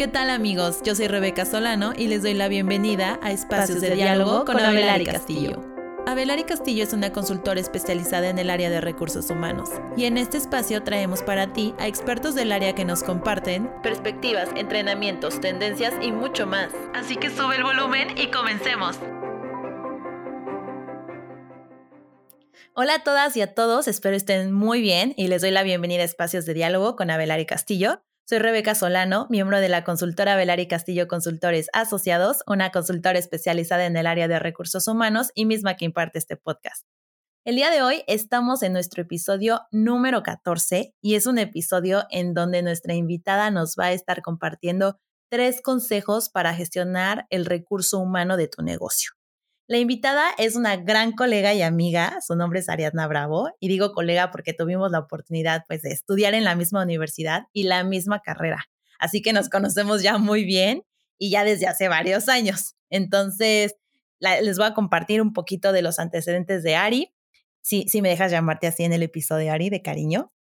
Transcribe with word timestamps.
¿Qué 0.00 0.08
tal 0.08 0.30
amigos? 0.30 0.80
Yo 0.82 0.94
soy 0.94 1.08
Rebeca 1.08 1.44
Solano 1.44 1.92
y 1.94 2.06
les 2.06 2.22
doy 2.22 2.32
la 2.32 2.48
bienvenida 2.48 3.20
a 3.22 3.32
Espacios, 3.32 3.82
de, 3.82 3.94
Diálogo 3.94 4.46
con 4.46 4.58
Abelari 4.58 5.04
Castillo. 5.04 5.60
Abelari 6.06 6.44
Castillo 6.44 6.84
es 6.84 6.94
una 6.94 7.12
consultora 7.12 7.60
especializada 7.60 8.30
en 8.30 8.38
el 8.38 8.48
área 8.48 8.70
de 8.70 8.80
recursos 8.80 9.28
humanos 9.28 9.68
y 9.98 10.06
en 10.06 10.16
este 10.16 10.38
espacio 10.38 10.82
traemos 10.84 11.20
para 11.20 11.52
ti 11.52 11.74
a 11.78 11.86
expertos 11.86 12.34
del 12.34 12.50
área 12.50 12.74
que 12.74 12.86
nos 12.86 13.02
comparten 13.02 13.70
perspectivas, 13.82 14.48
entrenamientos, 14.56 15.38
tendencias 15.42 15.92
y 16.00 16.12
mucho 16.12 16.46
más. 16.46 16.70
Así 16.94 17.16
que 17.16 17.28
sube 17.28 17.56
el 17.56 17.62
volumen 17.62 18.16
y 18.16 18.28
comencemos. 18.28 18.98
Hola 22.72 22.94
a 22.94 23.04
todas 23.04 23.36
y 23.36 23.42
a 23.42 23.52
todos, 23.52 23.86
espero 23.86 24.16
estén 24.16 24.50
muy 24.50 24.80
bien 24.80 25.12
y 25.18 25.28
les 25.28 25.42
doy 25.42 25.50
la 25.50 25.62
bienvenida 25.62 26.00
a 26.00 26.06
Espacios 26.06 26.46
de 26.46 26.54
Diálogo 26.54 26.96
con 26.96 27.10
Abelari 27.10 27.44
Castillo. 27.44 28.00
Soy 28.30 28.38
Rebeca 28.38 28.76
Solano, 28.76 29.26
miembro 29.28 29.58
de 29.58 29.68
la 29.68 29.82
consultora 29.82 30.36
Velari 30.36 30.68
Castillo 30.68 31.08
Consultores 31.08 31.66
Asociados, 31.72 32.44
una 32.46 32.70
consultora 32.70 33.18
especializada 33.18 33.86
en 33.86 33.96
el 33.96 34.06
área 34.06 34.28
de 34.28 34.38
recursos 34.38 34.86
humanos 34.86 35.32
y 35.34 35.46
misma 35.46 35.74
que 35.74 35.86
imparte 35.86 36.20
este 36.20 36.36
podcast. 36.36 36.86
El 37.44 37.56
día 37.56 37.72
de 37.72 37.82
hoy 37.82 38.04
estamos 38.06 38.62
en 38.62 38.72
nuestro 38.72 39.02
episodio 39.02 39.62
número 39.72 40.22
14 40.22 40.94
y 41.00 41.16
es 41.16 41.26
un 41.26 41.38
episodio 41.38 42.04
en 42.08 42.32
donde 42.32 42.62
nuestra 42.62 42.94
invitada 42.94 43.50
nos 43.50 43.74
va 43.74 43.86
a 43.86 43.92
estar 43.94 44.22
compartiendo 44.22 45.00
tres 45.28 45.60
consejos 45.60 46.30
para 46.30 46.54
gestionar 46.54 47.26
el 47.30 47.46
recurso 47.46 47.98
humano 47.98 48.36
de 48.36 48.46
tu 48.46 48.62
negocio. 48.62 49.10
La 49.70 49.78
invitada 49.78 50.32
es 50.36 50.56
una 50.56 50.74
gran 50.74 51.12
colega 51.12 51.54
y 51.54 51.62
amiga, 51.62 52.18
su 52.26 52.34
nombre 52.34 52.58
es 52.58 52.68
Ariadna 52.68 53.06
Bravo, 53.06 53.52
y 53.60 53.68
digo 53.68 53.92
colega 53.92 54.32
porque 54.32 54.52
tuvimos 54.52 54.90
la 54.90 54.98
oportunidad 54.98 55.62
pues, 55.68 55.82
de 55.82 55.90
estudiar 55.90 56.34
en 56.34 56.42
la 56.42 56.56
misma 56.56 56.82
universidad 56.82 57.44
y 57.52 57.62
la 57.62 57.84
misma 57.84 58.20
carrera. 58.20 58.64
Así 58.98 59.22
que 59.22 59.32
nos 59.32 59.48
conocemos 59.48 60.02
ya 60.02 60.18
muy 60.18 60.44
bien 60.44 60.82
y 61.18 61.30
ya 61.30 61.44
desde 61.44 61.68
hace 61.68 61.86
varios 61.86 62.28
años. 62.28 62.74
Entonces, 62.88 63.76
les 64.18 64.58
voy 64.58 64.66
a 64.66 64.74
compartir 64.74 65.22
un 65.22 65.32
poquito 65.32 65.70
de 65.70 65.82
los 65.82 66.00
antecedentes 66.00 66.64
de 66.64 66.74
Ari. 66.74 67.14
Si, 67.60 67.86
si 67.88 68.02
me 68.02 68.08
dejas 68.08 68.32
llamarte 68.32 68.66
así 68.66 68.82
en 68.82 68.92
el 68.92 69.04
episodio, 69.04 69.52
Ari, 69.52 69.70
de 69.70 69.82
cariño. 69.82 70.32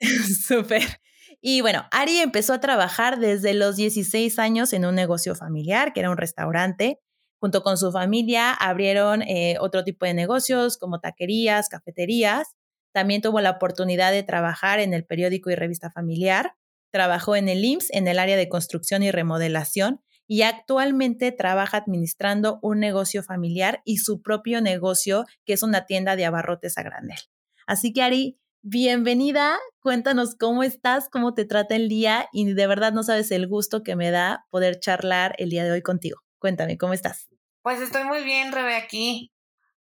Súper. 0.46 1.00
Y 1.40 1.62
bueno, 1.62 1.86
Ari 1.92 2.18
empezó 2.18 2.52
a 2.52 2.60
trabajar 2.60 3.18
desde 3.18 3.54
los 3.54 3.76
16 3.76 4.38
años 4.38 4.74
en 4.74 4.84
un 4.84 4.94
negocio 4.94 5.34
familiar, 5.34 5.94
que 5.94 6.00
era 6.00 6.10
un 6.10 6.18
restaurante. 6.18 7.00
Junto 7.46 7.62
con 7.62 7.78
su 7.78 7.92
familia 7.92 8.52
abrieron 8.52 9.22
eh, 9.22 9.56
otro 9.60 9.84
tipo 9.84 10.04
de 10.04 10.14
negocios 10.14 10.78
como 10.78 10.98
taquerías, 10.98 11.68
cafeterías. 11.68 12.56
También 12.92 13.22
tuvo 13.22 13.40
la 13.40 13.50
oportunidad 13.50 14.10
de 14.10 14.24
trabajar 14.24 14.80
en 14.80 14.92
el 14.92 15.04
periódico 15.04 15.48
y 15.50 15.54
revista 15.54 15.88
familiar. 15.92 16.56
Trabajó 16.90 17.36
en 17.36 17.48
el 17.48 17.64
IMSS 17.64 17.90
en 17.92 18.08
el 18.08 18.18
área 18.18 18.36
de 18.36 18.48
construcción 18.48 19.04
y 19.04 19.12
remodelación 19.12 20.00
y 20.26 20.42
actualmente 20.42 21.30
trabaja 21.30 21.76
administrando 21.76 22.58
un 22.62 22.80
negocio 22.80 23.22
familiar 23.22 23.80
y 23.84 23.98
su 23.98 24.22
propio 24.22 24.60
negocio, 24.60 25.24
que 25.44 25.52
es 25.52 25.62
una 25.62 25.86
tienda 25.86 26.16
de 26.16 26.24
abarrotes 26.24 26.76
a 26.78 26.82
granel. 26.82 27.20
Así 27.64 27.92
que 27.92 28.02
Ari, 28.02 28.40
bienvenida, 28.62 29.56
cuéntanos 29.78 30.34
cómo 30.34 30.64
estás, 30.64 31.08
cómo 31.08 31.32
te 31.32 31.44
trata 31.44 31.76
el 31.76 31.88
día 31.88 32.28
y 32.32 32.52
de 32.52 32.66
verdad 32.66 32.92
no 32.92 33.04
sabes 33.04 33.30
el 33.30 33.46
gusto 33.46 33.84
que 33.84 33.94
me 33.94 34.10
da 34.10 34.46
poder 34.50 34.80
charlar 34.80 35.36
el 35.38 35.50
día 35.50 35.62
de 35.62 35.70
hoy 35.70 35.82
contigo. 35.82 36.22
Cuéntame, 36.40 36.76
¿cómo 36.76 36.92
estás? 36.92 37.28
Pues 37.66 37.80
estoy 37.80 38.04
muy 38.04 38.22
bien, 38.22 38.52
Rebe, 38.52 38.76
aquí, 38.76 39.32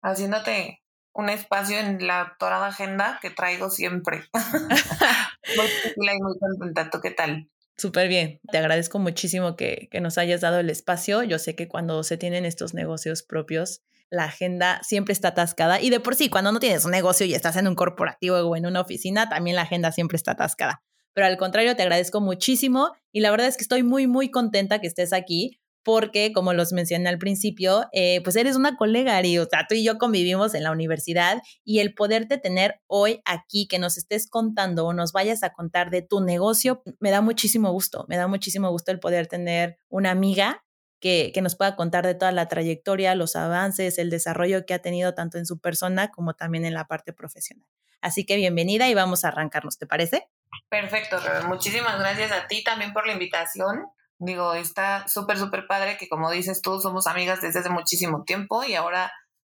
haciéndote 0.03 0.83
un 1.13 1.29
espacio 1.29 1.79
en 1.79 2.05
la 2.09 2.37
dorada 2.41 2.67
agenda 2.67 3.21
que 3.23 3.31
traigo 3.31 3.71
siempre. 3.71 4.25
muy 5.57 5.67
tranquila 5.81 6.13
y 6.13 6.19
muy 6.19 6.37
contenta. 6.41 6.91
qué 7.01 7.13
tal? 7.13 7.49
Súper 7.77 8.09
bien. 8.09 8.41
Te 8.51 8.59
agradezco 8.59 8.99
muchísimo 8.99 9.55
que, 9.55 9.89
que 9.93 10.01
nos 10.01 10.19
hayas 10.19 10.41
dado 10.41 10.59
el 10.59 10.71
espacio. 10.71 11.23
Yo 11.23 11.39
sé 11.39 11.55
que 11.55 11.69
cuando 11.69 12.03
se 12.03 12.17
tienen 12.17 12.45
estos 12.45 12.75
negocios 12.75 13.23
propios, 13.23 13.83
la 14.11 14.25
agenda 14.25 14.81
siempre 14.83 15.13
está 15.13 15.29
atascada. 15.29 15.81
Y 15.81 15.91
de 15.91 16.01
por 16.01 16.17
sí, 16.17 16.29
cuando 16.29 16.51
no 16.51 16.59
tienes 16.59 16.85
un 16.85 16.91
negocio 16.91 17.27
y 17.27 17.35
estás 17.35 17.55
en 17.59 17.69
un 17.69 17.77
corporativo 17.77 18.39
o 18.39 18.57
en 18.57 18.67
una 18.67 18.81
oficina, 18.81 19.29
también 19.29 19.55
la 19.55 19.63
agenda 19.63 19.93
siempre 19.93 20.17
está 20.17 20.33
atascada. 20.33 20.83
Pero 21.13 21.29
al 21.29 21.37
contrario, 21.37 21.77
te 21.77 21.85
agradezco 21.85 22.21
muchísimo 22.21 22.91
y 23.13 23.21
la 23.21 23.31
verdad 23.31 23.47
es 23.47 23.57
que 23.57 23.63
estoy 23.63 23.85
muy, 23.85 24.09
muy 24.09 24.33
contenta 24.33 24.81
que 24.81 24.89
estés 24.89 25.13
aquí 25.13 25.61
porque, 25.89 26.35
como 26.35 26.53
los 26.53 26.75
mencioné 26.75 27.09
al 27.09 27.17
principio, 27.17 27.87
eh, 27.95 28.21
pues 28.23 28.37
eres 28.37 28.57
una 28.57 28.77
colega, 28.77 29.17
Ari, 29.17 29.39
o 29.39 29.47
sea, 29.47 29.65
tú 29.67 29.75
y 29.75 29.83
yo 29.83 29.97
convivimos 29.97 30.53
en 30.53 30.63
la 30.63 30.71
universidad 30.71 31.41
y 31.65 31.79
el 31.79 31.95
poderte 31.95 32.37
tener 32.37 32.83
hoy 32.87 33.23
aquí, 33.25 33.67
que 33.67 33.79
nos 33.79 33.97
estés 33.97 34.29
contando 34.29 34.85
o 34.85 34.93
nos 34.93 35.13
vayas 35.13 35.43
a 35.43 35.55
contar 35.55 35.89
de 35.89 36.03
tu 36.03 36.21
negocio, 36.21 36.83
me 37.01 37.11
da 37.11 37.23
muchísimo 37.23 37.73
gusto, 37.73 38.05
me 38.07 38.19
da 38.19 38.27
muchísimo 38.27 38.71
gusto 38.71 38.93
el 38.93 39.01
poder 39.01 39.29
tener 39.29 39.79
una 39.89 40.11
amiga 40.11 40.63
que, 41.01 41.31
que, 41.33 41.41
nos 41.41 41.57
pueda 41.57 41.75
contar 41.75 42.05
de 42.05 42.15
toda 42.15 42.33
la 42.33 42.49
trayectoria, 42.49 43.15
los 43.15 43.35
avances, 43.35 43.97
el 43.97 44.11
desarrollo 44.11 44.67
que 44.67 44.75
ha 44.75 44.81
tenido 44.81 45.15
tanto 45.15 45.39
en 45.39 45.47
su 45.47 45.59
persona 45.59 46.11
como 46.11 46.35
también 46.35 46.67
en 46.67 46.75
la 46.75 46.87
parte 46.87 47.15
profesional. 47.15 47.67
Así 48.03 48.27
que 48.27 48.37
bienvenida 48.37 48.91
y 48.91 48.95
vamos 48.95 49.25
a 49.25 49.29
arrancarnos, 49.29 49.79
¿te 49.79 49.87
parece? 49.87 50.29
Perfecto, 50.69 51.17
Muchísimas 51.47 51.99
gracias 51.99 52.31
a 52.31 52.47
ti 52.47 52.63
también 52.63 52.93
por 52.93 53.07
la 53.07 53.15
invitación. 53.15 53.87
Digo, 54.19 54.55
está 54.55 55.07
súper, 55.07 55.39
súper 55.39 55.67
padre 55.67 55.97
que 55.97 56.09
como 56.09 56.31
dices 56.31 56.61
tú, 56.61 56.81
somos 56.81 57.07
amigas 57.07 57.41
desde 57.41 57.61
hace 57.61 57.71
muchísimo 57.71 58.25
tiempo 58.25 58.65
y 58.65 58.75
ahora 58.75 59.13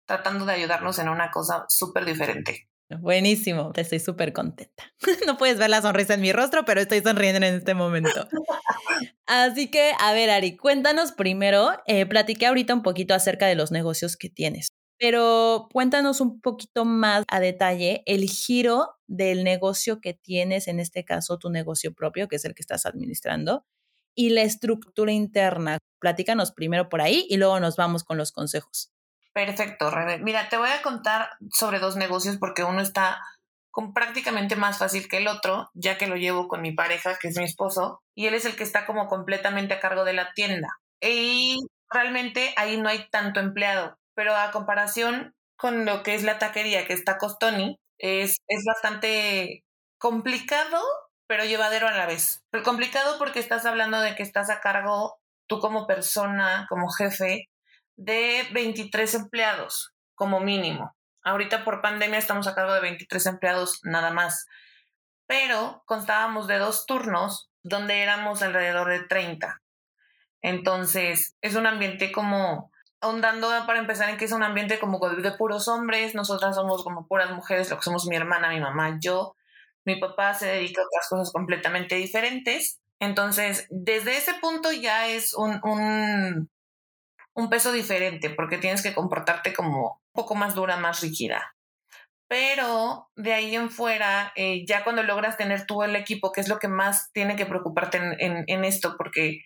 tratando 0.05 0.45
de 0.45 0.53
ayudarnos 0.53 0.99
en 0.99 1.09
una 1.09 1.31
cosa 1.31 1.65
súper 1.67 2.05
diferente. 2.05 2.67
Buenísimo, 2.99 3.71
estoy 3.75 3.99
súper 3.99 4.33
contenta. 4.33 4.83
No 5.25 5.37
puedes 5.37 5.57
ver 5.57 5.69
la 5.69 5.81
sonrisa 5.81 6.15
en 6.15 6.21
mi 6.21 6.33
rostro, 6.33 6.65
pero 6.65 6.81
estoy 6.81 7.01
sonriendo 7.01 7.37
en 7.37 7.55
este 7.55 7.73
momento. 7.73 8.27
Así 9.25 9.69
que, 9.71 9.93
a 9.99 10.13
ver, 10.13 10.29
Ari, 10.29 10.57
cuéntanos 10.57 11.13
primero, 11.13 11.71
eh, 11.85 12.05
platiqué 12.05 12.47
ahorita 12.47 12.73
un 12.73 12.83
poquito 12.83 13.13
acerca 13.13 13.47
de 13.47 13.55
los 13.55 13.71
negocios 13.71 14.17
que 14.17 14.29
tienes, 14.29 14.67
pero 14.99 15.69
cuéntanos 15.71 16.19
un 16.19 16.41
poquito 16.41 16.83
más 16.83 17.23
a 17.29 17.39
detalle 17.39 18.03
el 18.05 18.29
giro 18.29 18.97
del 19.07 19.43
negocio 19.43 20.01
que 20.01 20.13
tienes, 20.13 20.67
en 20.67 20.79
este 20.79 21.05
caso 21.05 21.37
tu 21.37 21.49
negocio 21.49 21.93
propio, 21.93 22.27
que 22.27 22.35
es 22.35 22.45
el 22.45 22.53
que 22.53 22.61
estás 22.61 22.85
administrando, 22.85 23.65
y 24.15 24.29
la 24.29 24.41
estructura 24.41 25.11
interna. 25.11 25.77
Platícanos 25.99 26.51
primero 26.51 26.89
por 26.89 27.01
ahí 27.01 27.25
y 27.29 27.37
luego 27.37 27.59
nos 27.59 27.75
vamos 27.75 28.03
con 28.03 28.17
los 28.17 28.31
consejos. 28.31 28.91
Perfecto, 29.33 29.89
Rebe. 29.89 30.19
Mira, 30.19 30.49
te 30.49 30.57
voy 30.57 30.69
a 30.69 30.81
contar 30.81 31.29
sobre 31.51 31.79
dos 31.79 31.95
negocios 31.95 32.37
porque 32.37 32.63
uno 32.63 32.81
está 32.81 33.21
con 33.71 33.93
prácticamente 33.93 34.57
más 34.57 34.77
fácil 34.77 35.07
que 35.07 35.17
el 35.17 35.27
otro, 35.27 35.69
ya 35.73 35.97
que 35.97 36.07
lo 36.07 36.17
llevo 36.17 36.47
con 36.47 36.61
mi 36.61 36.73
pareja, 36.73 37.17
que 37.17 37.29
es 37.29 37.37
mi 37.37 37.45
esposo, 37.45 38.01
y 38.13 38.27
él 38.27 38.33
es 38.33 38.45
el 38.45 38.57
que 38.57 38.63
está 38.63 38.85
como 38.85 39.07
completamente 39.07 39.73
a 39.73 39.79
cargo 39.79 40.03
de 40.03 40.13
la 40.13 40.33
tienda. 40.33 40.67
Y 40.99 41.57
realmente 41.89 42.53
ahí 42.57 42.77
no 42.77 42.89
hay 42.89 43.07
tanto 43.09 43.39
empleado, 43.39 43.97
pero 44.13 44.35
a 44.35 44.51
comparación 44.51 45.33
con 45.55 45.85
lo 45.85 46.03
que 46.03 46.15
es 46.15 46.23
la 46.23 46.37
taquería, 46.37 46.85
que 46.85 46.93
está 46.93 47.17
Costoni, 47.17 47.77
es, 47.97 48.37
es 48.47 48.63
bastante 48.65 49.63
complicado 49.97 50.81
pero 51.31 51.45
llevadero 51.45 51.87
a 51.87 51.93
la 51.93 52.05
vez. 52.05 52.43
El 52.51 52.61
complicado 52.61 53.17
porque 53.17 53.39
estás 53.39 53.65
hablando 53.65 54.01
de 54.01 54.15
que 54.15 54.21
estás 54.21 54.49
a 54.49 54.59
cargo 54.59 55.17
tú 55.47 55.61
como 55.61 55.87
persona, 55.87 56.65
como 56.67 56.89
jefe, 56.89 57.49
de 57.95 58.45
23 58.51 59.13
empleados 59.15 59.93
como 60.13 60.41
mínimo. 60.41 60.93
Ahorita 61.23 61.63
por 61.63 61.81
pandemia 61.81 62.19
estamos 62.19 62.47
a 62.47 62.53
cargo 62.53 62.73
de 62.73 62.81
23 62.81 63.27
empleados 63.27 63.79
nada 63.83 64.11
más, 64.11 64.45
pero 65.25 65.83
constábamos 65.85 66.47
de 66.47 66.57
dos 66.57 66.85
turnos 66.85 67.49
donde 67.63 68.01
éramos 68.01 68.41
alrededor 68.41 68.89
de 68.89 68.99
30. 69.07 69.61
Entonces, 70.41 71.37
es 71.39 71.55
un 71.55 71.65
ambiente 71.65 72.11
como, 72.11 72.73
ahondando 72.99 73.47
para 73.65 73.79
empezar 73.79 74.09
en 74.09 74.17
que 74.17 74.25
es 74.25 74.33
un 74.33 74.43
ambiente 74.43 74.81
como 74.81 74.99
de 74.99 75.31
puros 75.31 75.69
hombres, 75.69 76.13
nosotras 76.13 76.55
somos 76.55 76.83
como 76.83 77.07
puras 77.07 77.31
mujeres, 77.31 77.69
lo 77.69 77.77
que 77.77 77.83
somos 77.83 78.05
mi 78.07 78.17
hermana, 78.17 78.49
mi 78.49 78.59
mamá, 78.59 78.97
yo, 78.99 79.37
mi 79.85 79.95
papá 79.95 80.33
se 80.33 80.47
dedica 80.47 80.81
a 80.81 80.85
otras 80.85 81.07
cosas 81.09 81.31
completamente 81.31 81.95
diferentes. 81.95 82.79
Entonces, 82.99 83.67
desde 83.69 84.17
ese 84.17 84.35
punto 84.35 84.71
ya 84.71 85.07
es 85.07 85.33
un, 85.33 85.59
un, 85.63 87.49
peso 87.49 87.71
diferente, 87.71 88.29
porque 88.29 88.59
tienes 88.59 88.83
que 88.83 88.93
comportarte 88.93 89.53
como 89.53 90.01
un 90.05 90.13
poco 90.13 90.35
más 90.35 90.53
dura, 90.53 90.77
más 90.77 91.01
rígida. 91.01 91.55
Pero 92.27 93.09
de 93.15 93.33
ahí 93.33 93.55
en 93.55 93.71
fuera, 93.71 94.31
eh, 94.35 94.63
ya 94.65 94.83
cuando 94.83 95.03
logras 95.03 95.35
tener 95.35 95.65
tú 95.65 95.83
el 95.83 95.95
equipo, 95.95 96.31
que 96.31 96.41
es 96.41 96.47
lo 96.47 96.59
que 96.59 96.67
más 96.67 97.11
tiene 97.11 97.35
que 97.35 97.45
preocuparte 97.45 97.97
en, 97.97 98.45
en, 98.47 98.63
esto, 98.63 98.95
porque 98.97 99.41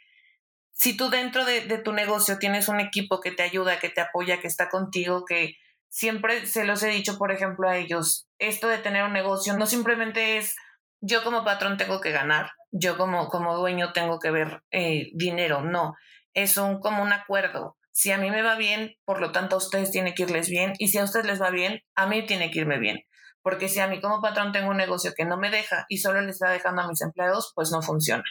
si 0.72 0.96
tú 0.96 1.10
dentro 1.10 1.46
de, 1.46 1.62
de, 1.62 1.78
tu 1.80 1.94
negocio 1.94 2.38
tienes 2.38 2.68
un 2.68 2.80
equipo 2.80 3.22
que 3.22 3.32
te 3.32 3.42
ayuda, 3.42 3.80
que 3.80 3.90
te 3.90 4.02
apoya, 4.02 4.40
que 4.40 4.48
está 4.48 4.70
contigo, 4.70 5.26
que 5.26 5.56
siempre 5.96 6.46
se 6.46 6.66
los 6.66 6.84
he 6.84 6.90
dicho, 6.90 7.18
por 7.18 7.32
ejemplo, 7.32 7.70
a 7.70 7.78
ellos, 7.78 8.28
esto 8.38 8.68
de 8.68 8.80
tener 8.80 9.06
un 9.06 9.14
negocio 9.14 9.58
no 9.58 9.66
simplemente 9.66 10.38
es 10.38 10.54
yo 11.00 11.24
como 11.24 11.46
patrón 11.46 11.78
tengo 11.78 12.02
que 12.02 12.12
ganar, 12.12 12.52
yo 12.72 12.98
como, 12.98 13.30
como 13.30 13.56
dueño 13.56 13.94
tengo 13.94 14.20
que 14.20 14.30
ver 14.30 14.62
eh, 14.72 15.12
dinero, 15.14 15.62
no, 15.62 15.94
es 16.34 16.58
un, 16.58 16.82
como 16.82 17.02
un 17.02 17.14
acuerdo. 17.14 17.78
Si 17.94 18.12
a 18.12 18.18
mí 18.18 18.30
me 18.30 18.42
va 18.42 18.56
bien, 18.56 18.96
por 19.06 19.22
lo 19.22 19.32
tanto 19.32 19.56
a 19.56 19.60
ustedes 19.60 19.90
tiene 19.90 20.14
que 20.14 20.24
irles 20.24 20.50
bien, 20.50 20.74
y 20.80 20.90
si 20.90 20.98
a 20.98 21.06
ustedes 21.06 21.26
les 21.28 21.42
va 21.42 21.50
bien, 21.50 21.80
a 21.96 22.08
mí 22.08 22.26
tiene 22.26 22.52
que 22.52 22.60
irme 22.60 22.78
bien. 22.78 23.00
Porque 23.42 23.70
si 23.70 23.80
a 23.80 23.88
mí 23.88 24.02
como 24.02 24.22
patrón 24.22 24.52
tengo 24.52 24.72
un 24.72 24.78
negocio 24.78 25.14
que 25.16 25.24
no 25.24 25.38
me 25.38 25.50
deja 25.50 25.86
y 25.88 26.00
solo 26.00 26.20
le 26.20 26.32
está 26.32 26.50
dejando 26.50 26.82
a 26.82 26.88
mis 26.90 27.00
empleados, 27.00 27.54
pues 27.56 27.72
no 27.72 27.82
funciona. 27.82 28.24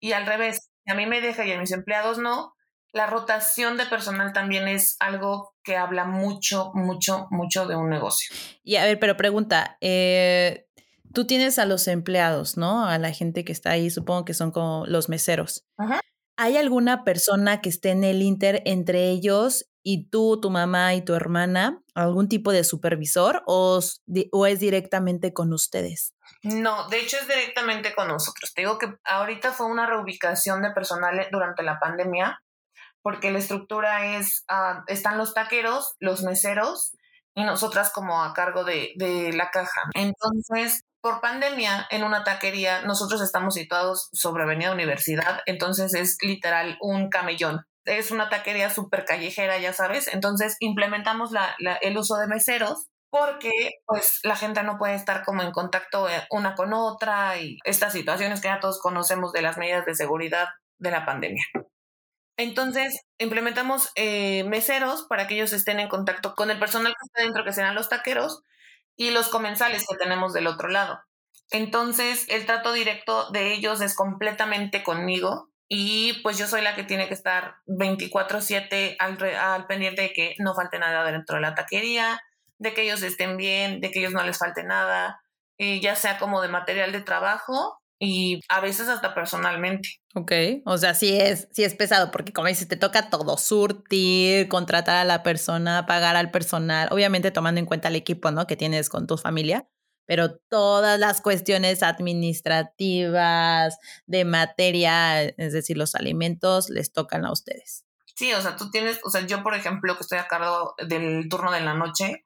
Y 0.00 0.10
al 0.10 0.26
revés, 0.26 0.70
si 0.84 0.92
a 0.92 0.96
mí 0.96 1.06
me 1.06 1.20
deja 1.20 1.44
y 1.44 1.52
a 1.52 1.60
mis 1.60 1.70
empleados 1.70 2.18
no, 2.18 2.53
la 2.94 3.06
rotación 3.06 3.76
de 3.76 3.86
personal 3.86 4.32
también 4.32 4.68
es 4.68 4.96
algo 5.00 5.54
que 5.64 5.76
habla 5.76 6.04
mucho, 6.04 6.70
mucho, 6.74 7.26
mucho 7.30 7.66
de 7.66 7.74
un 7.74 7.90
negocio. 7.90 8.34
Y 8.62 8.76
a 8.76 8.84
ver, 8.84 9.00
pero 9.00 9.16
pregunta, 9.16 9.76
eh, 9.80 10.68
tú 11.12 11.26
tienes 11.26 11.58
a 11.58 11.66
los 11.66 11.88
empleados, 11.88 12.56
¿no? 12.56 12.86
A 12.86 12.98
la 12.98 13.12
gente 13.12 13.44
que 13.44 13.50
está 13.50 13.70
ahí, 13.70 13.90
supongo 13.90 14.24
que 14.24 14.32
son 14.32 14.52
como 14.52 14.86
los 14.86 15.08
meseros. 15.08 15.66
¿Hay 16.36 16.56
alguna 16.56 17.02
persona 17.02 17.60
que 17.60 17.68
esté 17.68 17.90
en 17.90 18.04
el 18.04 18.22
Inter 18.22 18.62
entre 18.64 19.10
ellos 19.10 19.66
y 19.82 20.08
tú, 20.08 20.40
tu 20.40 20.50
mamá 20.50 20.94
y 20.94 21.02
tu 21.02 21.14
hermana, 21.14 21.82
algún 21.94 22.28
tipo 22.28 22.52
de 22.52 22.62
supervisor 22.62 23.42
o, 23.46 23.80
o 24.30 24.46
es 24.46 24.60
directamente 24.60 25.32
con 25.32 25.52
ustedes? 25.52 26.14
No, 26.44 26.88
de 26.88 27.00
hecho 27.00 27.16
es 27.20 27.26
directamente 27.26 27.92
con 27.94 28.06
nosotros. 28.06 28.52
Te 28.54 28.62
digo 28.62 28.78
que 28.78 28.94
ahorita 29.04 29.52
fue 29.52 29.66
una 29.66 29.86
reubicación 29.86 30.62
de 30.62 30.70
personal 30.70 31.26
durante 31.32 31.62
la 31.62 31.80
pandemia, 31.80 32.40
porque 33.04 33.30
la 33.30 33.38
estructura 33.38 34.16
es, 34.16 34.44
ah, 34.48 34.82
están 34.88 35.18
los 35.18 35.34
taqueros, 35.34 35.94
los 36.00 36.22
meseros 36.22 36.96
y 37.34 37.44
nosotras 37.44 37.92
como 37.92 38.24
a 38.24 38.32
cargo 38.32 38.64
de, 38.64 38.92
de 38.96 39.34
la 39.34 39.50
caja. 39.50 39.82
Entonces, 39.94 40.80
por 41.02 41.20
pandemia, 41.20 41.86
en 41.90 42.02
una 42.02 42.24
taquería, 42.24 42.80
nosotros 42.80 43.20
estamos 43.20 43.52
situados 43.52 44.08
sobre 44.14 44.44
Avenida 44.44 44.72
Universidad, 44.72 45.42
entonces 45.44 45.92
es 45.92 46.16
literal 46.22 46.78
un 46.80 47.10
camellón. 47.10 47.66
Es 47.84 48.10
una 48.10 48.30
taquería 48.30 48.70
súper 48.70 49.04
callejera, 49.04 49.58
ya 49.58 49.74
sabes. 49.74 50.08
Entonces 50.08 50.56
implementamos 50.60 51.30
la, 51.30 51.54
el 51.82 51.98
uso 51.98 52.16
de 52.16 52.26
meseros 52.26 52.86
porque 53.10 53.50
pues 53.84 54.20
la 54.22 54.34
gente 54.34 54.62
no 54.62 54.78
puede 54.78 54.94
estar 54.94 55.24
como 55.24 55.42
en 55.42 55.52
contacto 55.52 56.08
eh, 56.08 56.26
una 56.30 56.54
con 56.54 56.72
otra 56.72 57.38
y 57.38 57.58
estas 57.64 57.92
situaciones 57.92 58.40
que 58.40 58.48
ya 58.48 58.58
todos 58.58 58.80
conocemos 58.80 59.32
de 59.32 59.42
las 59.42 59.58
medidas 59.58 59.84
de 59.84 59.94
seguridad 59.94 60.48
de 60.78 60.90
la 60.90 61.04
pandemia. 61.04 61.44
Entonces, 62.36 63.00
implementamos 63.18 63.90
eh, 63.96 64.44
meseros 64.44 65.06
para 65.08 65.26
que 65.26 65.34
ellos 65.34 65.52
estén 65.52 65.80
en 65.80 65.88
contacto 65.88 66.34
con 66.34 66.50
el 66.50 66.58
personal 66.58 66.92
que 66.92 67.06
está 67.06 67.22
dentro, 67.22 67.44
que 67.44 67.52
serán 67.52 67.74
los 67.74 67.88
taqueros, 67.88 68.42
y 68.96 69.10
los 69.10 69.28
comensales 69.28 69.86
que 69.88 69.96
tenemos 69.96 70.32
del 70.32 70.46
otro 70.46 70.68
lado. 70.68 71.00
Entonces, 71.50 72.26
el 72.28 72.46
trato 72.46 72.72
directo 72.72 73.30
de 73.30 73.52
ellos 73.52 73.80
es 73.80 73.94
completamente 73.94 74.82
conmigo 74.82 75.50
y 75.68 76.20
pues 76.22 76.38
yo 76.38 76.46
soy 76.46 76.62
la 76.62 76.74
que 76.74 76.84
tiene 76.84 77.08
que 77.08 77.14
estar 77.14 77.56
24/7 77.66 78.96
al, 78.98 79.22
al 79.22 79.66
pendiente 79.66 80.02
de 80.02 80.12
que 80.12 80.34
no 80.38 80.54
falte 80.54 80.78
nada 80.78 81.10
dentro 81.10 81.36
de 81.36 81.42
la 81.42 81.54
taquería, 81.54 82.20
de 82.58 82.74
que 82.74 82.82
ellos 82.82 83.02
estén 83.02 83.36
bien, 83.36 83.80
de 83.80 83.90
que 83.90 84.00
ellos 84.00 84.12
no 84.12 84.22
les 84.24 84.38
falte 84.38 84.62
nada, 84.64 85.20
y 85.58 85.80
ya 85.80 85.96
sea 85.96 86.18
como 86.18 86.42
de 86.42 86.48
material 86.48 86.92
de 86.92 87.00
trabajo 87.02 87.80
y 88.04 88.40
a 88.48 88.60
veces 88.60 88.88
hasta 88.88 89.14
personalmente. 89.14 90.00
Ok, 90.14 90.32
o 90.64 90.78
sea, 90.78 90.94
sí 90.94 91.18
es, 91.18 91.48
sí 91.52 91.64
es 91.64 91.74
pesado 91.74 92.10
porque 92.10 92.32
como 92.32 92.48
dices, 92.48 92.68
te 92.68 92.76
toca 92.76 93.10
todo, 93.10 93.36
surtir, 93.36 94.48
contratar 94.48 94.96
a 94.96 95.04
la 95.04 95.22
persona, 95.22 95.86
pagar 95.86 96.16
al 96.16 96.30
personal, 96.30 96.88
obviamente 96.92 97.30
tomando 97.30 97.58
en 97.58 97.66
cuenta 97.66 97.88
el 97.88 97.96
equipo, 97.96 98.30
¿no? 98.30 98.46
Que 98.46 98.56
tienes 98.56 98.88
con 98.88 99.06
tu 99.06 99.16
familia, 99.16 99.66
pero 100.06 100.36
todas 100.48 101.00
las 101.00 101.20
cuestiones 101.20 101.82
administrativas, 101.82 103.78
de 104.06 104.24
materia, 104.24 105.22
es 105.22 105.52
decir, 105.52 105.76
los 105.76 105.94
alimentos, 105.94 106.70
les 106.70 106.92
tocan 106.92 107.24
a 107.24 107.32
ustedes. 107.32 107.84
Sí, 108.14 108.32
o 108.32 108.40
sea, 108.40 108.54
tú 108.56 108.70
tienes, 108.70 109.00
o 109.02 109.10
sea, 109.10 109.26
yo 109.26 109.42
por 109.42 109.54
ejemplo 109.54 109.96
que 109.96 110.02
estoy 110.02 110.18
a 110.18 110.28
cargo 110.28 110.74
del 110.86 111.28
turno 111.28 111.50
de 111.50 111.60
la 111.60 111.74
noche, 111.74 112.24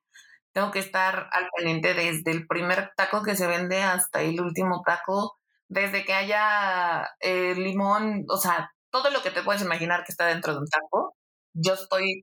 tengo 0.52 0.70
que 0.70 0.80
estar 0.80 1.28
al 1.32 1.48
pendiente 1.56 1.94
desde 1.94 2.30
el 2.30 2.46
primer 2.46 2.92
taco 2.96 3.22
que 3.22 3.36
se 3.36 3.46
vende 3.46 3.82
hasta 3.82 4.20
el 4.22 4.40
último 4.40 4.82
taco 4.84 5.37
desde 5.68 6.04
que 6.04 6.14
haya 6.14 7.08
eh, 7.20 7.54
limón, 7.54 8.24
o 8.28 8.36
sea, 8.36 8.72
todo 8.90 9.10
lo 9.10 9.22
que 9.22 9.30
te 9.30 9.42
puedes 9.42 9.62
imaginar 9.62 10.04
que 10.04 10.12
está 10.12 10.26
dentro 10.26 10.54
de 10.54 10.60
un 10.60 10.66
taco, 10.66 11.14
yo 11.54 11.74
estoy 11.74 12.20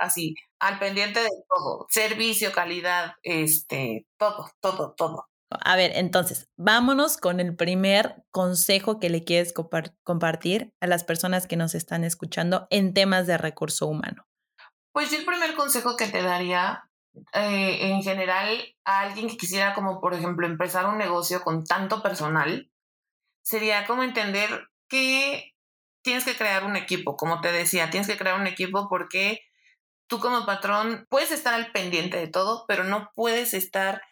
así 0.00 0.34
al 0.60 0.78
pendiente 0.78 1.20
de 1.20 1.30
todo, 1.48 1.86
servicio, 1.88 2.52
calidad, 2.52 3.14
este, 3.22 4.06
todo, 4.18 4.50
todo, 4.60 4.94
todo. 4.96 5.26
A 5.48 5.76
ver, 5.76 5.92
entonces, 5.94 6.48
vámonos 6.56 7.16
con 7.16 7.38
el 7.38 7.54
primer 7.54 8.24
consejo 8.32 8.98
que 8.98 9.10
le 9.10 9.22
quieres 9.22 9.54
compartir 10.02 10.72
a 10.80 10.86
las 10.86 11.04
personas 11.04 11.46
que 11.46 11.56
nos 11.56 11.74
están 11.74 12.02
escuchando 12.04 12.66
en 12.70 12.94
temas 12.94 13.26
de 13.26 13.38
recurso 13.38 13.86
humano. 13.86 14.24
Pues 14.92 15.10
yo 15.10 15.18
el 15.18 15.24
primer 15.24 15.54
consejo 15.54 15.96
que 15.96 16.08
te 16.08 16.22
daría 16.22 16.90
eh, 17.32 17.90
en 17.90 18.02
general 18.02 18.58
a 18.84 19.00
alguien 19.00 19.28
que 19.28 19.36
quisiera 19.36 19.72
como 19.74 20.00
por 20.00 20.14
ejemplo 20.14 20.46
empezar 20.46 20.86
un 20.86 20.98
negocio 20.98 21.42
con 21.42 21.64
tanto 21.64 22.02
personal 22.02 22.70
sería 23.46 23.86
como 23.86 24.02
entender 24.02 24.68
que 24.88 25.54
tienes 26.02 26.24
que 26.24 26.36
crear 26.36 26.64
un 26.64 26.76
equipo, 26.76 27.16
como 27.16 27.40
te 27.40 27.52
decía, 27.52 27.90
tienes 27.90 28.08
que 28.08 28.18
crear 28.18 28.40
un 28.40 28.46
equipo 28.46 28.88
porque 28.88 29.40
tú 30.08 30.18
como 30.18 30.44
patrón 30.44 31.06
puedes 31.08 31.30
estar 31.30 31.54
al 31.54 31.70
pendiente 31.70 32.16
de 32.16 32.26
todo, 32.26 32.64
pero 32.66 32.82
no 32.82 33.10
puedes 33.14 33.54
estar 33.54 34.02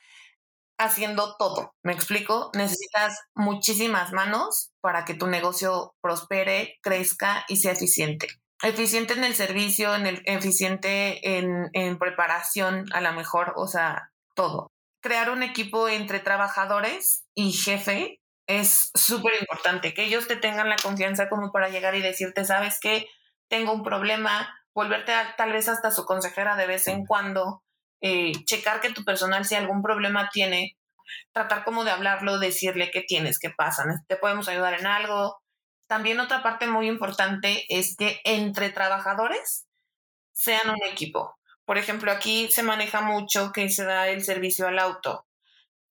haciendo 0.78 1.36
todo. 1.36 1.74
¿Me 1.82 1.92
explico? 1.92 2.50
Necesitas 2.54 3.18
muchísimas 3.34 4.12
manos 4.12 4.70
para 4.80 5.04
que 5.04 5.14
tu 5.14 5.26
negocio 5.26 5.94
prospere, 6.00 6.78
crezca 6.80 7.44
y 7.48 7.56
sea 7.56 7.72
eficiente. 7.72 8.28
Eficiente 8.62 9.14
en 9.14 9.24
el 9.24 9.34
servicio, 9.34 9.94
en 9.96 10.06
el, 10.06 10.22
eficiente 10.26 11.36
en, 11.36 11.70
en 11.72 11.98
preparación, 11.98 12.86
a 12.92 13.00
lo 13.00 13.12
mejor, 13.12 13.52
o 13.56 13.66
sea, 13.66 14.12
todo. 14.34 14.68
Crear 15.02 15.30
un 15.30 15.42
equipo 15.42 15.88
entre 15.88 16.20
trabajadores 16.20 17.24
y 17.34 17.52
jefe 17.52 18.20
es 18.46 18.90
súper 18.94 19.34
importante, 19.40 19.94
que 19.94 20.04
ellos 20.04 20.26
te 20.26 20.36
tengan 20.36 20.68
la 20.68 20.76
confianza 20.76 21.28
como 21.28 21.50
para 21.52 21.68
llegar 21.68 21.94
y 21.94 22.02
decirte, 22.02 22.44
sabes 22.44 22.78
que 22.80 23.06
tengo 23.48 23.72
un 23.72 23.82
problema, 23.82 24.54
volverte 24.74 25.12
tal 25.36 25.52
vez 25.52 25.68
hasta 25.68 25.90
su 25.90 26.04
consejera 26.04 26.56
de 26.56 26.66
vez 26.66 26.86
en 26.88 27.06
cuando, 27.06 27.62
eh, 28.00 28.32
checar 28.44 28.80
que 28.80 28.92
tu 28.92 29.04
personal 29.04 29.44
si 29.44 29.54
algún 29.54 29.82
problema 29.82 30.28
tiene, 30.32 30.76
tratar 31.32 31.64
como 31.64 31.84
de 31.84 31.90
hablarlo, 31.90 32.38
decirle 32.38 32.90
qué 32.90 33.02
tienes, 33.02 33.38
qué 33.38 33.50
pasa, 33.50 33.84
te 34.08 34.16
podemos 34.16 34.48
ayudar 34.48 34.74
en 34.74 34.86
algo. 34.86 35.40
También 35.86 36.20
otra 36.20 36.42
parte 36.42 36.66
muy 36.66 36.88
importante 36.88 37.64
es 37.68 37.96
que 37.96 38.20
entre 38.24 38.70
trabajadores 38.70 39.66
sean 40.32 40.70
un 40.70 40.82
equipo. 40.82 41.36
Por 41.64 41.78
ejemplo, 41.78 42.10
aquí 42.10 42.50
se 42.50 42.62
maneja 42.62 43.00
mucho 43.00 43.52
que 43.52 43.70
se 43.70 43.84
da 43.84 44.08
el 44.08 44.24
servicio 44.24 44.66
al 44.66 44.78
auto 44.78 45.26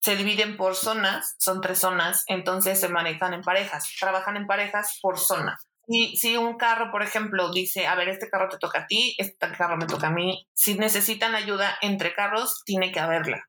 se 0.03 0.17
dividen 0.17 0.57
por 0.57 0.75
zonas, 0.75 1.33
son 1.39 1.61
tres 1.61 1.79
zonas, 1.79 2.25
entonces 2.27 2.77
se 2.77 2.89
manejan 2.89 3.33
en 3.33 3.41
parejas, 3.41 3.89
trabajan 3.97 4.35
en 4.35 4.47
parejas 4.47 4.99
por 5.01 5.17
zona. 5.17 5.57
Y 5.87 6.17
si 6.17 6.35
un 6.35 6.57
carro, 6.57 6.91
por 6.91 7.03
ejemplo, 7.03 7.53
dice, 7.53 7.87
a 7.87 7.95
ver, 7.95 8.09
este 8.09 8.29
carro 8.29 8.49
te 8.49 8.57
toca 8.57 8.79
a 8.79 8.87
ti, 8.87 9.15
este 9.17 9.49
carro 9.57 9.77
me 9.77 9.85
toca 9.85 10.07
a 10.07 10.11
mí, 10.11 10.45
si 10.53 10.75
necesitan 10.75 11.35
ayuda 11.35 11.77
entre 11.81 12.13
carros, 12.13 12.63
tiene 12.65 12.91
que 12.91 12.99
haberla. 12.99 13.45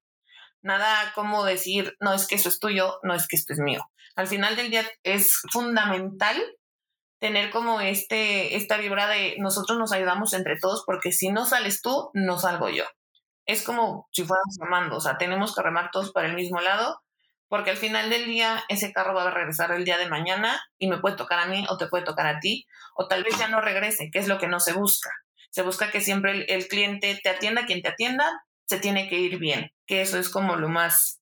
Nada 0.62 1.12
como 1.16 1.44
decir, 1.44 1.96
no 1.98 2.14
es 2.14 2.28
que 2.28 2.36
eso 2.36 2.50
es 2.50 2.60
tuyo, 2.60 3.00
no 3.02 3.14
es 3.14 3.26
que 3.26 3.34
esto 3.34 3.52
es 3.52 3.58
mío. 3.58 3.90
Al 4.14 4.28
final 4.28 4.54
del 4.54 4.70
día 4.70 4.84
es 5.02 5.42
fundamental 5.50 6.40
tener 7.18 7.50
como 7.50 7.80
este, 7.80 8.54
esta 8.54 8.76
vibra 8.76 9.08
de 9.08 9.34
nosotros 9.40 9.76
nos 9.76 9.90
ayudamos 9.90 10.34
entre 10.34 10.56
todos, 10.56 10.84
porque 10.86 11.10
si 11.10 11.32
no 11.32 11.46
sales 11.46 11.82
tú, 11.82 12.10
no 12.14 12.38
salgo 12.38 12.68
yo 12.68 12.84
es 13.46 13.62
como 13.62 14.08
si 14.12 14.24
fuéramos 14.24 14.56
remando, 14.60 14.96
o 14.96 15.00
sea, 15.00 15.18
tenemos 15.18 15.54
que 15.54 15.62
remar 15.62 15.90
todos 15.90 16.12
para 16.12 16.28
el 16.28 16.34
mismo 16.34 16.60
lado, 16.60 17.00
porque 17.48 17.70
al 17.70 17.76
final 17.76 18.10
del 18.10 18.26
día 18.26 18.64
ese 18.68 18.92
carro 18.92 19.14
va 19.14 19.24
a 19.24 19.30
regresar 19.30 19.70
el 19.72 19.84
día 19.84 19.98
de 19.98 20.08
mañana 20.08 20.60
y 20.78 20.88
me 20.88 20.98
puede 20.98 21.16
tocar 21.16 21.38
a 21.38 21.46
mí 21.46 21.64
o 21.68 21.76
te 21.76 21.86
puede 21.86 22.04
tocar 22.04 22.26
a 22.26 22.40
ti, 22.40 22.66
o 22.96 23.06
tal 23.06 23.22
vez 23.22 23.38
ya 23.38 23.48
no 23.48 23.60
regrese, 23.60 24.10
que 24.10 24.18
es 24.18 24.28
lo 24.28 24.38
que 24.38 24.48
no 24.48 24.60
se 24.60 24.72
busca. 24.72 25.10
Se 25.50 25.62
busca 25.62 25.90
que 25.90 26.00
siempre 26.00 26.46
el, 26.48 26.66
cliente 26.66 27.18
te 27.22 27.28
atienda, 27.28 27.66
quien 27.66 27.80
te 27.80 27.88
atienda, 27.88 28.44
se 28.64 28.78
tiene 28.78 29.08
que 29.08 29.18
ir 29.18 29.38
bien, 29.38 29.72
que 29.86 30.00
eso 30.00 30.18
es 30.18 30.28
como 30.28 30.56
lo 30.56 30.68
más, 30.68 31.20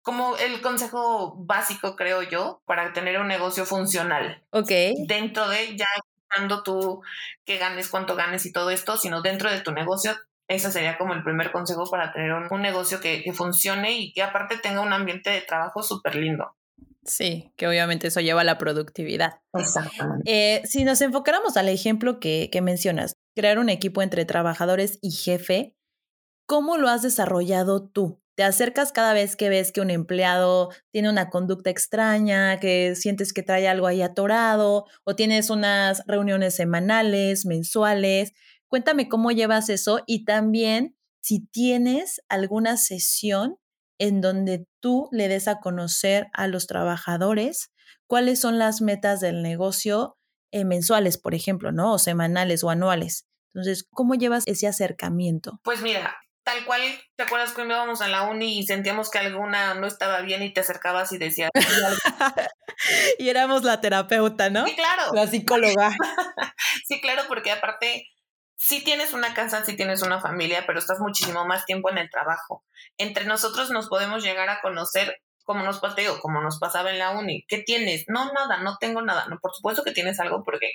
como 0.00 0.36
el 0.36 0.62
consejo 0.62 1.34
básico, 1.36 1.96
creo 1.96 2.22
yo, 2.22 2.62
para 2.64 2.92
tener 2.92 3.20
un 3.20 3.28
negocio 3.28 3.66
funcional. 3.66 4.42
Ok. 4.50 4.70
Dentro 5.06 5.48
de 5.48 5.76
ya 5.76 5.86
cuando 6.34 6.62
tú 6.62 7.02
que 7.44 7.58
ganes, 7.58 7.88
cuánto 7.88 8.16
ganes 8.16 8.46
y 8.46 8.52
todo 8.52 8.70
esto, 8.70 8.96
sino 8.96 9.22
dentro 9.22 9.50
de 9.50 9.60
tu 9.60 9.72
negocio 9.72 10.16
ese 10.48 10.70
sería 10.70 10.98
como 10.98 11.14
el 11.14 11.22
primer 11.22 11.52
consejo 11.52 11.84
para 11.90 12.12
tener 12.12 12.32
un, 12.32 12.62
negocio 12.62 13.00
que, 13.00 13.24
funcione 13.34 13.92
y 13.92 14.12
que 14.12 14.22
aparte 14.22 14.58
tenga 14.58 14.80
un 14.80 14.92
ambiente 14.92 15.30
de 15.30 15.40
trabajo 15.40 15.82
súper 15.82 16.16
lindo. 16.16 16.56
Sí, 17.04 17.52
que 17.56 17.68
obviamente 17.68 18.06
eso 18.06 18.20
lleva 18.20 18.40
a 18.40 18.44
la 18.44 18.56
productividad. 18.56 19.40
Exactamente. 19.52 20.22
Eh, 20.26 20.62
si 20.64 20.84
nos 20.84 21.00
enfocáramos 21.02 21.56
al 21.56 21.68
ejemplo 21.68 22.18
que, 22.18 22.48
que 22.50 22.62
mencionas, 22.62 23.16
crear 23.34 23.58
un 23.58 23.68
equipo 23.68 24.00
entre 24.00 24.24
trabajadores 24.24 24.98
y 25.02 25.10
jefe, 25.10 25.76
¿cómo 26.46 26.78
lo 26.78 26.88
has 26.88 27.02
desarrollado 27.02 27.86
tú? 27.86 28.24
te 28.34 28.42
acercas 28.42 28.92
cada 28.92 29.12
vez 29.12 29.36
que 29.36 29.48
ves 29.48 29.70
que 29.72 29.80
un 29.80 29.90
empleado 29.90 30.70
tiene 30.90 31.08
una 31.08 31.30
conducta 31.30 31.70
extraña, 31.70 32.58
que 32.58 32.96
sientes 32.96 33.32
que 33.32 33.42
trae 33.42 33.68
algo 33.68 33.86
ahí 33.86 34.02
atorado, 34.02 34.86
o 35.04 35.14
tienes 35.14 35.50
unas 35.50 36.02
reuniones 36.06 36.56
semanales, 36.56 37.46
mensuales. 37.46 38.32
Cuéntame 38.74 39.08
cómo 39.08 39.30
llevas 39.30 39.68
eso 39.68 40.02
y 40.04 40.24
también 40.24 40.96
si 41.22 41.46
tienes 41.46 42.20
alguna 42.28 42.76
sesión 42.76 43.56
en 44.00 44.20
donde 44.20 44.66
tú 44.80 45.08
le 45.12 45.28
des 45.28 45.46
a 45.46 45.60
conocer 45.60 46.26
a 46.32 46.48
los 46.48 46.66
trabajadores 46.66 47.70
cuáles 48.08 48.40
son 48.40 48.58
las 48.58 48.80
metas 48.80 49.20
del 49.20 49.42
negocio 49.42 50.18
eh, 50.50 50.64
mensuales, 50.64 51.18
por 51.18 51.36
ejemplo, 51.36 51.70
¿no? 51.70 51.92
O 51.92 51.98
semanales 52.00 52.64
o 52.64 52.70
anuales. 52.70 53.28
Entonces, 53.54 53.86
¿cómo 53.92 54.16
llevas 54.16 54.42
ese 54.48 54.66
acercamiento? 54.66 55.60
Pues 55.62 55.80
mira, 55.80 56.16
tal 56.42 56.64
cual, 56.64 56.82
¿te 57.14 57.22
acuerdas 57.22 57.52
cuando 57.52 57.74
íbamos 57.74 58.00
a 58.00 58.08
la 58.08 58.24
uni 58.24 58.58
y 58.58 58.66
sentíamos 58.66 59.08
que 59.08 59.18
alguna 59.18 59.74
no 59.74 59.86
estaba 59.86 60.20
bien 60.22 60.42
y 60.42 60.52
te 60.52 60.62
acercabas 60.62 61.12
y 61.12 61.18
decías... 61.18 61.50
y 63.20 63.28
éramos 63.28 63.62
la 63.62 63.80
terapeuta, 63.80 64.50
¿no? 64.50 64.66
Sí, 64.66 64.74
claro. 64.74 65.12
La 65.12 65.28
psicóloga. 65.28 65.96
sí, 66.88 67.00
claro, 67.00 67.22
porque 67.28 67.52
aparte, 67.52 68.08
sí 68.66 68.82
tienes 68.82 69.12
una 69.12 69.34
casa, 69.34 69.64
sí 69.64 69.76
tienes 69.76 70.02
una 70.02 70.20
familia, 70.20 70.64
pero 70.66 70.78
estás 70.78 70.98
muchísimo 70.98 71.44
más 71.44 71.66
tiempo 71.66 71.90
en 71.90 71.98
el 71.98 72.10
trabajo. 72.10 72.64
Entre 72.96 73.26
nosotros 73.26 73.70
nos 73.70 73.88
podemos 73.88 74.22
llegar 74.22 74.48
a 74.48 74.60
conocer 74.62 75.20
como 75.44 75.62
nos 75.62 75.80
pasó, 75.80 76.20
como 76.22 76.40
nos 76.40 76.58
pasaba 76.58 76.90
en 76.90 76.98
la 76.98 77.10
uni. 77.10 77.44
¿Qué 77.46 77.58
tienes? 77.58 78.04
No, 78.08 78.32
nada, 78.32 78.62
no 78.62 78.78
tengo 78.78 79.02
nada. 79.02 79.26
No, 79.28 79.38
por 79.38 79.52
supuesto 79.54 79.84
que 79.84 79.92
tienes 79.92 80.18
algo 80.18 80.42
porque 80.42 80.72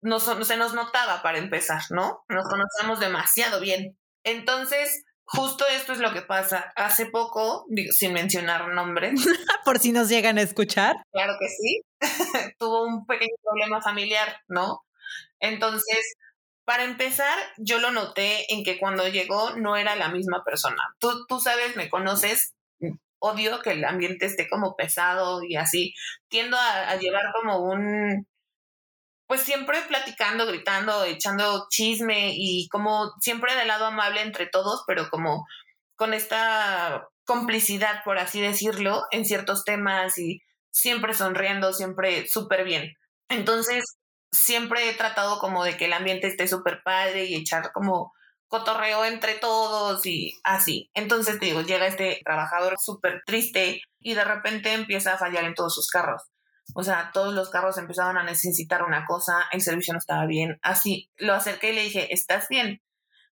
no 0.00 0.18
se 0.18 0.56
nos 0.56 0.72
notaba 0.72 1.20
para 1.20 1.36
empezar, 1.36 1.82
¿no? 1.90 2.24
Nos 2.30 2.48
conocemos 2.48 3.00
demasiado 3.00 3.60
bien. 3.60 3.98
Entonces, 4.24 5.04
justo 5.24 5.66
esto 5.68 5.92
es 5.92 5.98
lo 5.98 6.14
que 6.14 6.22
pasa. 6.22 6.72
Hace 6.74 7.04
poco, 7.04 7.66
sin 7.90 8.14
mencionar 8.14 8.68
nombres. 8.68 9.12
Por 9.66 9.78
si 9.78 9.92
nos 9.92 10.08
llegan 10.08 10.38
a 10.38 10.42
escuchar. 10.42 10.96
Claro 11.12 11.34
que 11.38 11.48
sí. 11.48 11.82
Tuvo 12.58 12.86
un 12.86 13.04
pequeño 13.04 13.34
problema 13.42 13.82
familiar, 13.82 14.40
¿no? 14.48 14.86
Entonces, 15.38 16.16
para 16.70 16.84
empezar, 16.84 17.36
yo 17.56 17.80
lo 17.80 17.90
noté 17.90 18.46
en 18.54 18.62
que 18.62 18.78
cuando 18.78 19.08
llegó 19.08 19.56
no 19.56 19.76
era 19.76 19.96
la 19.96 20.08
misma 20.08 20.44
persona. 20.44 20.80
Tú, 21.00 21.26
tú 21.26 21.40
sabes, 21.40 21.74
me 21.74 21.90
conoces, 21.90 22.54
odio 23.18 23.60
que 23.60 23.72
el 23.72 23.84
ambiente 23.84 24.26
esté 24.26 24.48
como 24.48 24.76
pesado 24.76 25.42
y 25.42 25.56
así. 25.56 25.94
Tiendo 26.28 26.56
a 26.56 26.94
llevar 26.94 27.32
como 27.32 27.58
un, 27.58 28.24
pues 29.26 29.40
siempre 29.40 29.82
platicando, 29.88 30.46
gritando, 30.46 31.02
echando 31.02 31.66
chisme 31.70 32.34
y 32.36 32.68
como 32.68 33.14
siempre 33.20 33.56
del 33.56 33.66
lado 33.66 33.86
amable 33.86 34.22
entre 34.22 34.46
todos, 34.46 34.84
pero 34.86 35.10
como 35.10 35.48
con 35.96 36.14
esta 36.14 37.08
complicidad, 37.24 38.04
por 38.04 38.18
así 38.18 38.40
decirlo, 38.40 39.06
en 39.10 39.24
ciertos 39.24 39.64
temas 39.64 40.18
y 40.18 40.40
siempre 40.70 41.14
sonriendo, 41.14 41.72
siempre 41.72 42.28
súper 42.28 42.62
bien. 42.62 42.94
Entonces, 43.28 43.96
siempre 44.32 44.88
he 44.88 44.94
tratado 44.94 45.38
como 45.38 45.64
de 45.64 45.76
que 45.76 45.86
el 45.86 45.92
ambiente 45.92 46.26
esté 46.26 46.46
súper 46.46 46.82
padre 46.82 47.24
y 47.24 47.34
echar 47.34 47.72
como 47.72 48.12
cotorreo 48.48 49.04
entre 49.04 49.34
todos 49.34 50.04
y 50.06 50.38
así. 50.42 50.90
Entonces, 50.94 51.38
digo, 51.38 51.62
llega 51.62 51.86
este 51.86 52.20
trabajador 52.24 52.76
súper 52.78 53.22
triste 53.24 53.80
y 54.00 54.14
de 54.14 54.24
repente 54.24 54.72
empieza 54.72 55.14
a 55.14 55.18
fallar 55.18 55.44
en 55.44 55.54
todos 55.54 55.74
sus 55.74 55.88
carros. 55.88 56.22
O 56.74 56.82
sea, 56.82 57.10
todos 57.12 57.34
los 57.34 57.50
carros 57.50 57.78
empezaban 57.78 58.16
a 58.16 58.24
necesitar 58.24 58.82
una 58.82 59.04
cosa, 59.06 59.46
el 59.52 59.60
servicio 59.60 59.92
no 59.92 59.98
estaba 59.98 60.26
bien. 60.26 60.58
Así, 60.62 61.10
lo 61.16 61.34
acerqué 61.34 61.72
y 61.72 61.74
le 61.74 61.82
dije, 61.82 62.12
¿estás 62.12 62.48
bien? 62.48 62.82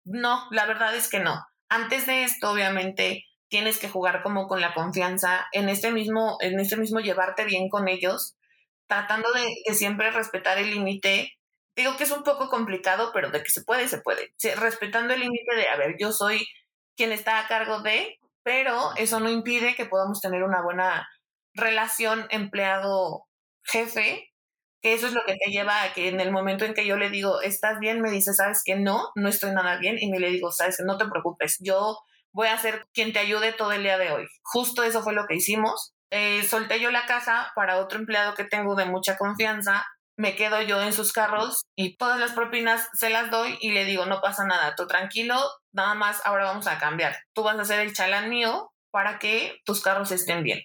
No, 0.04 0.46
la 0.50 0.66
verdad 0.66 0.94
es 0.94 1.08
que 1.08 1.20
no. 1.20 1.44
Antes 1.68 2.06
de 2.06 2.24
esto, 2.24 2.50
obviamente, 2.50 3.24
tienes 3.48 3.78
que 3.78 3.88
jugar 3.88 4.22
como 4.22 4.46
con 4.46 4.60
la 4.60 4.74
confianza, 4.74 5.46
en 5.52 5.68
este 5.68 5.92
mismo, 5.92 6.38
en 6.40 6.58
este 6.58 6.76
mismo 6.76 7.00
llevarte 7.00 7.44
bien 7.44 7.68
con 7.68 7.88
ellos, 7.88 8.36
tratando 8.90 9.28
de, 9.32 9.74
siempre 9.74 10.10
respetar 10.10 10.58
el 10.58 10.70
límite. 10.70 11.32
Digo 11.76 11.96
que 11.96 12.04
es 12.04 12.10
un 12.10 12.24
poco 12.24 12.50
complicado, 12.50 13.12
pero 13.14 13.30
de 13.30 13.42
que 13.42 13.50
se 13.50 13.62
puede, 13.62 13.88
se 13.88 14.00
puede. 14.00 14.34
respetando 14.56 15.14
el 15.14 15.20
límite 15.20 15.54
de, 15.54 15.68
a 15.68 15.76
ver, 15.76 15.96
yo 15.98 16.12
soy 16.12 16.46
quien 16.96 17.12
está 17.12 17.38
a 17.38 17.46
cargo 17.46 17.80
de, 17.80 18.18
pero 18.42 18.90
eso 18.96 19.20
no 19.20 19.30
impide 19.30 19.76
que 19.76 19.86
podamos 19.86 20.20
tener 20.20 20.42
una 20.42 20.60
buena 20.60 21.08
relación 21.54 22.26
empleado-jefe, 22.30 24.28
que 24.82 24.92
eso 24.92 25.06
es 25.06 25.12
lo 25.12 25.22
que 25.24 25.36
te 25.36 25.50
lleva 25.50 25.82
a 25.82 25.92
que 25.92 26.08
en 26.08 26.20
el 26.20 26.32
momento 26.32 26.64
en 26.64 26.74
que 26.74 26.86
yo 26.86 26.96
le 26.96 27.10
digo, 27.10 27.42
¿estás 27.42 27.78
bien? 27.78 28.00
Me 28.00 28.10
dice, 28.10 28.34
¿sabes 28.34 28.62
que 28.64 28.74
no? 28.74 29.10
No 29.14 29.28
estoy 29.28 29.52
nada 29.52 29.76
bien. 29.76 29.98
Y 30.00 30.10
me 30.10 30.18
le 30.18 30.30
digo, 30.30 30.50
¿sabes 30.50 30.78
que 30.78 30.84
no 30.84 30.98
te 30.98 31.06
preocupes? 31.06 31.58
Yo 31.60 31.98
voy 32.32 32.48
a 32.48 32.58
ser 32.58 32.86
quien 32.92 33.12
te 33.12 33.18
ayude 33.20 33.52
todo 33.52 33.72
el 33.72 33.82
día 33.82 33.98
de 33.98 34.10
hoy. 34.10 34.26
Justo 34.42 34.82
eso 34.82 35.02
fue 35.02 35.12
lo 35.12 35.26
que 35.26 35.36
hicimos. 35.36 35.94
Eh, 36.10 36.42
solté 36.44 36.80
yo 36.80 36.90
la 36.90 37.06
casa 37.06 37.52
para 37.54 37.78
otro 37.78 37.98
empleado 37.98 38.34
que 38.34 38.44
tengo 38.44 38.74
de 38.74 38.84
mucha 38.84 39.16
confianza. 39.16 39.86
Me 40.16 40.36
quedo 40.36 40.60
yo 40.60 40.82
en 40.82 40.92
sus 40.92 41.12
carros 41.12 41.62
y 41.76 41.96
todas 41.96 42.18
las 42.20 42.32
propinas 42.32 42.88
se 42.92 43.10
las 43.10 43.30
doy 43.30 43.56
y 43.60 43.70
le 43.70 43.84
digo, 43.84 44.06
no 44.06 44.20
pasa 44.20 44.44
nada, 44.44 44.74
tú 44.74 44.86
tranquilo, 44.86 45.40
nada 45.72 45.94
más 45.94 46.20
ahora 46.26 46.44
vamos 46.44 46.66
a 46.66 46.78
cambiar. 46.78 47.16
Tú 47.32 47.42
vas 47.42 47.58
a 47.58 47.64
ser 47.64 47.80
el 47.80 47.94
chalán 47.94 48.28
mío 48.28 48.70
para 48.90 49.18
que 49.18 49.60
tus 49.64 49.82
carros 49.82 50.10
estén 50.10 50.42
bien. 50.42 50.62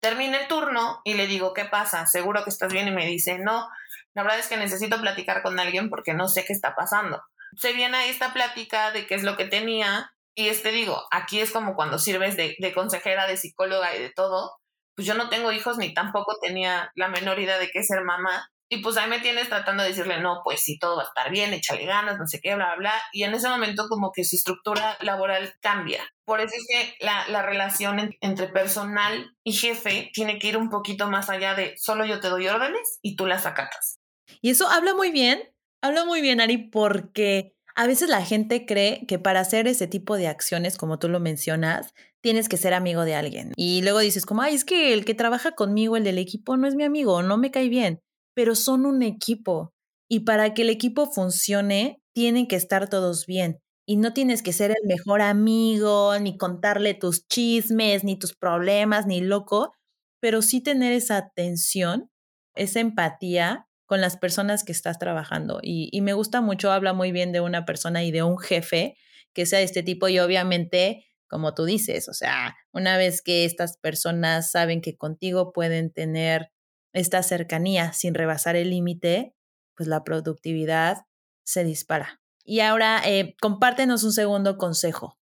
Termina 0.00 0.40
el 0.40 0.48
turno 0.48 1.00
y 1.04 1.14
le 1.14 1.28
digo, 1.28 1.52
¿qué 1.52 1.66
pasa? 1.66 2.06
¿Seguro 2.06 2.42
que 2.42 2.50
estás 2.50 2.72
bien? 2.72 2.88
Y 2.88 2.90
me 2.90 3.06
dice, 3.06 3.38
no, 3.38 3.68
la 4.14 4.22
verdad 4.22 4.40
es 4.40 4.48
que 4.48 4.56
necesito 4.56 5.00
platicar 5.00 5.42
con 5.42 5.60
alguien 5.60 5.88
porque 5.88 6.14
no 6.14 6.26
sé 6.26 6.44
qué 6.44 6.52
está 6.52 6.74
pasando. 6.74 7.22
Se 7.56 7.72
viene 7.72 7.96
a 7.98 8.06
esta 8.06 8.32
plática 8.32 8.90
de 8.90 9.06
qué 9.06 9.14
es 9.14 9.22
lo 9.22 9.36
que 9.36 9.44
tenía 9.44 10.11
y 10.34 10.48
este 10.48 10.72
digo, 10.72 11.02
aquí 11.10 11.40
es 11.40 11.50
como 11.50 11.74
cuando 11.74 11.98
sirves 11.98 12.36
de, 12.36 12.56
de 12.58 12.72
consejera, 12.72 13.26
de 13.26 13.36
psicóloga 13.36 13.94
y 13.94 14.00
de 14.00 14.10
todo. 14.10 14.56
Pues 14.94 15.06
yo 15.06 15.14
no 15.14 15.28
tengo 15.28 15.52
hijos 15.52 15.78
ni 15.78 15.94
tampoco 15.94 16.36
tenía 16.40 16.90
la 16.94 17.08
menor 17.08 17.38
idea 17.38 17.58
de 17.58 17.70
qué 17.70 17.82
ser 17.82 18.02
mamá. 18.02 18.48
Y 18.68 18.78
pues 18.78 18.96
ahí 18.96 19.08
me 19.08 19.20
tienes 19.20 19.50
tratando 19.50 19.82
de 19.82 19.90
decirle, 19.90 20.20
no, 20.20 20.40
pues 20.42 20.62
sí, 20.62 20.78
todo 20.78 20.96
va 20.96 21.02
a 21.02 21.06
estar 21.06 21.30
bien, 21.30 21.52
échale 21.52 21.84
ganas, 21.84 22.18
no 22.18 22.26
sé 22.26 22.40
qué, 22.40 22.54
bla, 22.54 22.68
bla, 22.68 22.76
bla. 22.76 23.02
Y 23.12 23.24
en 23.24 23.34
ese 23.34 23.46
momento 23.48 23.86
como 23.88 24.12
que 24.12 24.24
su 24.24 24.36
estructura 24.36 24.96
laboral 25.02 25.52
cambia. 25.60 26.02
Por 26.24 26.40
eso 26.40 26.54
es 26.56 26.66
que 26.66 27.04
la, 27.04 27.28
la 27.28 27.42
relación 27.42 28.16
entre 28.22 28.48
personal 28.48 29.36
y 29.44 29.52
jefe 29.52 30.10
tiene 30.14 30.38
que 30.38 30.48
ir 30.48 30.56
un 30.56 30.70
poquito 30.70 31.06
más 31.08 31.28
allá 31.28 31.54
de 31.54 31.74
solo 31.76 32.06
yo 32.06 32.20
te 32.20 32.28
doy 32.28 32.48
órdenes 32.48 32.98
y 33.02 33.14
tú 33.16 33.26
las 33.26 33.44
acatas. 33.44 33.98
Y 34.40 34.48
eso 34.48 34.68
habla 34.68 34.94
muy 34.94 35.10
bien, 35.10 35.42
habla 35.82 36.06
muy 36.06 36.22
bien, 36.22 36.40
Ari, 36.40 36.56
porque 36.56 37.54
a 37.74 37.86
veces 37.86 38.08
la 38.08 38.24
gente 38.24 38.66
cree 38.66 39.06
que 39.06 39.18
para 39.18 39.40
hacer 39.40 39.66
ese 39.66 39.86
tipo 39.86 40.16
de 40.16 40.28
acciones, 40.28 40.76
como 40.76 40.98
tú 40.98 41.08
lo 41.08 41.20
mencionas, 41.20 41.94
tienes 42.20 42.48
que 42.48 42.56
ser 42.56 42.74
amigo 42.74 43.04
de 43.04 43.14
alguien. 43.14 43.52
Y 43.56 43.82
luego 43.82 43.98
dices 44.00 44.26
como, 44.26 44.42
ay, 44.42 44.54
es 44.54 44.64
que 44.64 44.92
el 44.92 45.04
que 45.04 45.14
trabaja 45.14 45.52
conmigo, 45.52 45.96
el 45.96 46.04
del 46.04 46.18
equipo, 46.18 46.56
no 46.56 46.66
es 46.66 46.74
mi 46.74 46.84
amigo, 46.84 47.22
no 47.22 47.38
me 47.38 47.50
cae 47.50 47.68
bien 47.68 48.00
pero 48.34 48.54
son 48.54 48.86
un 48.86 49.02
equipo 49.02 49.72
y 50.08 50.20
para 50.20 50.54
que 50.54 50.62
el 50.62 50.70
equipo 50.70 51.06
funcione, 51.06 52.02
tienen 52.14 52.46
que 52.46 52.56
estar 52.56 52.88
todos 52.88 53.26
bien. 53.26 53.58
Y 53.86 53.96
no 53.96 54.12
tienes 54.12 54.42
que 54.42 54.52
ser 54.52 54.70
el 54.70 54.86
mejor 54.86 55.22
amigo, 55.22 56.16
ni 56.20 56.36
contarle 56.36 56.94
tus 56.94 57.26
chismes, 57.26 58.04
ni 58.04 58.18
tus 58.18 58.34
problemas, 58.34 59.06
ni 59.06 59.20
loco, 59.20 59.72
pero 60.20 60.42
sí 60.42 60.60
tener 60.60 60.92
esa 60.92 61.16
atención, 61.16 62.10
esa 62.54 62.80
empatía 62.80 63.66
con 63.92 64.00
las 64.00 64.16
personas 64.16 64.64
que 64.64 64.72
estás 64.72 64.98
trabajando. 64.98 65.60
Y, 65.62 66.00
me 66.00 66.14
gusta 66.14 66.40
mucho, 66.40 66.72
habla 66.72 66.94
muy 66.94 67.12
bien 67.12 67.30
de 67.30 67.42
una 67.42 67.66
persona 67.66 68.02
y 68.02 68.10
de 68.10 68.22
un 68.22 68.38
jefe 68.38 68.96
que 69.34 69.44
sea 69.44 69.58
de 69.58 69.66
este 69.66 69.82
tipo 69.82 70.08
y 70.08 70.18
obviamente, 70.18 71.04
como 71.28 71.52
tú 71.52 71.66
dices, 71.66 72.08
o 72.08 72.14
sea, 72.14 72.56
una 72.72 72.96
vez 72.96 73.20
que 73.20 73.44
estas 73.44 73.76
personas 73.76 74.50
saben 74.50 74.80
que 74.80 74.96
contigo 74.96 75.52
pueden 75.52 75.92
tener 75.92 76.52
esta 76.94 77.22
cercanía 77.22 77.92
sin 77.92 78.14
rebasar 78.14 78.56
el 78.56 78.70
límite, 78.70 79.34
pues 79.76 79.90
la 79.90 80.04
productividad 80.04 81.02
se 81.44 81.62
dispara. 81.62 82.22
Y 82.44 82.60
ahora, 82.60 83.02
eh, 83.04 83.36
compártenos 83.42 84.04
un 84.04 84.12
segundo 84.12 84.56
consejo. 84.56 85.18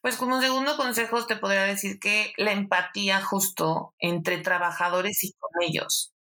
Pues 0.00 0.16
como 0.16 0.40
segundo 0.40 0.78
consejo 0.78 1.26
te 1.26 1.36
podría 1.36 1.64
decir 1.64 1.98
que 2.00 2.32
la 2.38 2.52
empatía 2.52 3.20
justo 3.20 3.94
entre 3.98 4.38
trabajadores 4.38 5.22
y 5.24 5.34
con 5.34 5.50
ellos. 5.60 6.15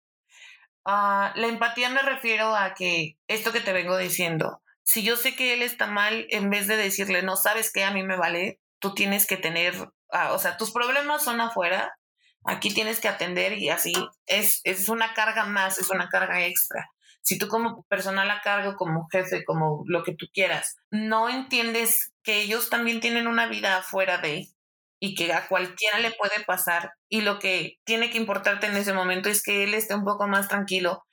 Ah, 0.86 1.34
la 1.36 1.48
empatía 1.48 1.90
me 1.90 2.02
refiero 2.02 2.56
a 2.56 2.74
que 2.74 3.18
esto 3.28 3.52
que 3.52 3.62
te 3.62 3.74
vengo 3.74 3.98
diciendo, 3.98 4.62
si 4.84 5.04
yo 5.04 5.16
sé 5.16 5.36
que 5.36 5.54
él 5.54 5.62
está 5.62 5.88
mal, 5.88 6.26
en 6.30 6.50
vez 6.50 6.68
de 6.68 6.78
decirle, 6.78 7.22
no 7.22 7.36
sabes 7.36 7.72
qué, 7.72 7.84
a 7.84 7.92
mí 7.92 8.04
me 8.04 8.18
vale, 8.18 8.60
tú 8.80 8.94
tienes 8.94 9.28
que 9.28 9.38
tener, 9.38 9.74
ah, 10.12 10.34
o 10.34 10.40
sea, 10.40 10.58
tus 10.58 10.72
problemas 10.72 11.24
son 11.24 11.40
afuera, 11.40 11.98
aquí 12.44 12.74
tienes 12.74 13.00
que 13.00 13.08
atender 13.08 13.58
y 13.60 13.70
así 13.70 13.94
es, 14.26 14.62
es 14.64 14.90
una 14.90 15.14
carga 15.14 15.46
más, 15.46 15.78
es 15.78 15.90
una 15.90 16.10
carga 16.10 16.46
extra. 16.46 16.90
Si 17.22 17.38
tú 17.38 17.48
como 17.48 17.84
personal 17.84 18.32
a 18.32 18.42
cargo, 18.42 18.76
como 18.76 19.08
jefe, 19.10 19.46
como 19.46 19.84
lo 19.86 20.04
que 20.04 20.16
tú 20.16 20.26
quieras, 20.34 20.78
no 20.90 21.30
entiendes 21.30 22.12
que 22.24 22.42
ellos 22.42 22.72
también 22.72 23.00
tienen 23.00 23.28
una 23.28 23.46
vida 23.46 23.78
afuera 23.78 24.18
de 24.18 24.48
y 25.03 25.15
que 25.15 25.34
a 25.34 25.48
cualquiera 25.48 25.98
le 25.98 26.12
puede 26.12 26.46
pasar 26.46 26.93
y 27.10 27.22
lo 27.22 27.39
que 27.39 27.79
tiene 27.86 28.12
que 28.12 28.20
importarte 28.20 28.67
en 28.67 28.77
ese 28.77 28.93
momento 28.93 29.29
es 29.29 29.41
que 29.41 29.63
él 29.63 29.74
esté 29.74 29.96
un 29.96 30.05
poco 30.05 30.27
más 30.27 30.48
tranquilo. 30.48 31.03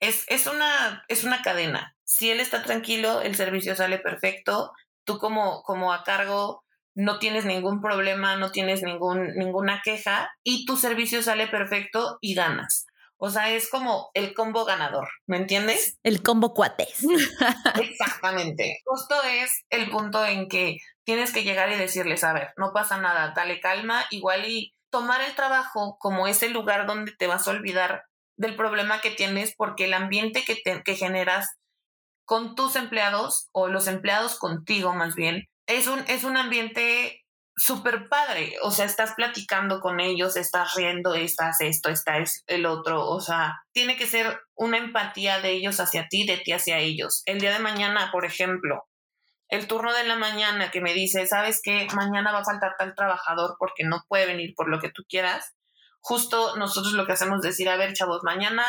Es, 0.00 0.24
es, 0.26 0.48
una, 0.48 1.04
es 1.06 1.22
una 1.22 1.40
cadena. 1.40 1.96
Si 2.02 2.30
él 2.32 2.40
está 2.40 2.64
tranquilo, 2.64 3.22
el 3.22 3.36
servicio 3.36 3.76
sale 3.76 4.00
perfecto. 4.00 4.72
Tú 5.04 5.18
como, 5.18 5.62
como 5.62 5.92
a 5.92 6.02
cargo 6.02 6.64
no 6.96 7.20
tienes 7.20 7.44
ningún 7.44 7.80
problema, 7.80 8.36
no 8.36 8.50
tienes 8.50 8.82
ningún, 8.82 9.36
ninguna 9.36 9.82
queja 9.84 10.28
y 10.42 10.66
tu 10.66 10.76
servicio 10.76 11.22
sale 11.22 11.46
perfecto 11.46 12.18
y 12.20 12.34
ganas. 12.34 12.86
O 13.24 13.30
sea, 13.30 13.52
es 13.52 13.70
como 13.70 14.10
el 14.14 14.34
combo 14.34 14.64
ganador, 14.64 15.08
¿me 15.28 15.36
entiendes? 15.36 15.96
El 16.02 16.24
combo 16.24 16.54
cuates. 16.54 17.06
Exactamente. 17.80 18.80
Justo 18.84 19.14
es 19.22 19.62
el 19.70 19.88
punto 19.90 20.26
en 20.26 20.48
que 20.48 20.78
tienes 21.04 21.32
que 21.32 21.44
llegar 21.44 21.70
y 21.70 21.76
decirles, 21.76 22.24
a 22.24 22.32
ver, 22.32 22.52
no 22.56 22.72
pasa 22.72 22.98
nada, 22.98 23.32
dale 23.36 23.60
calma, 23.60 24.04
igual 24.10 24.48
y 24.48 24.74
tomar 24.90 25.20
el 25.20 25.36
trabajo 25.36 25.98
como 26.00 26.26
ese 26.26 26.48
lugar 26.48 26.84
donde 26.84 27.12
te 27.16 27.28
vas 27.28 27.46
a 27.46 27.52
olvidar 27.52 28.02
del 28.36 28.56
problema 28.56 29.00
que 29.00 29.12
tienes 29.12 29.54
porque 29.56 29.84
el 29.84 29.94
ambiente 29.94 30.42
que, 30.44 30.82
que 30.82 30.96
generas 30.96 31.48
con 32.24 32.56
tus 32.56 32.74
empleados 32.74 33.50
o 33.52 33.68
los 33.68 33.86
empleados 33.86 34.36
contigo 34.36 34.94
más 34.94 35.14
bien 35.14 35.44
es 35.68 35.86
un, 35.86 36.00
es 36.08 36.24
un 36.24 36.36
ambiente 36.36 37.21
súper 37.56 38.08
padre, 38.08 38.56
o 38.62 38.70
sea, 38.70 38.86
estás 38.86 39.12
platicando 39.14 39.80
con 39.80 40.00
ellos, 40.00 40.36
estás 40.36 40.74
riendo, 40.74 41.14
estás 41.14 41.60
esto, 41.60 41.90
estás 41.90 42.44
el 42.46 42.66
otro, 42.66 43.06
o 43.08 43.20
sea, 43.20 43.62
tiene 43.72 43.96
que 43.96 44.06
ser 44.06 44.40
una 44.54 44.78
empatía 44.78 45.40
de 45.40 45.50
ellos 45.50 45.78
hacia 45.80 46.08
ti, 46.08 46.26
de 46.26 46.38
ti 46.38 46.52
hacia 46.52 46.78
ellos. 46.78 47.22
El 47.26 47.40
día 47.40 47.52
de 47.52 47.58
mañana, 47.58 48.10
por 48.10 48.24
ejemplo, 48.24 48.84
el 49.48 49.66
turno 49.66 49.92
de 49.92 50.04
la 50.04 50.16
mañana 50.16 50.70
que 50.70 50.80
me 50.80 50.94
dice, 50.94 51.26
¿sabes 51.26 51.60
qué? 51.62 51.86
Mañana 51.94 52.32
va 52.32 52.38
a 52.38 52.44
faltar 52.44 52.74
tal 52.78 52.94
trabajador 52.94 53.56
porque 53.58 53.84
no 53.84 54.02
puede 54.08 54.26
venir 54.26 54.54
por 54.56 54.70
lo 54.70 54.80
que 54.80 54.90
tú 54.90 55.02
quieras. 55.08 55.54
Justo 56.00 56.56
nosotros 56.56 56.94
lo 56.94 57.06
que 57.06 57.12
hacemos 57.12 57.36
es 57.36 57.50
decir, 57.50 57.68
a 57.68 57.76
ver, 57.76 57.92
chavos, 57.92 58.22
mañana 58.24 58.64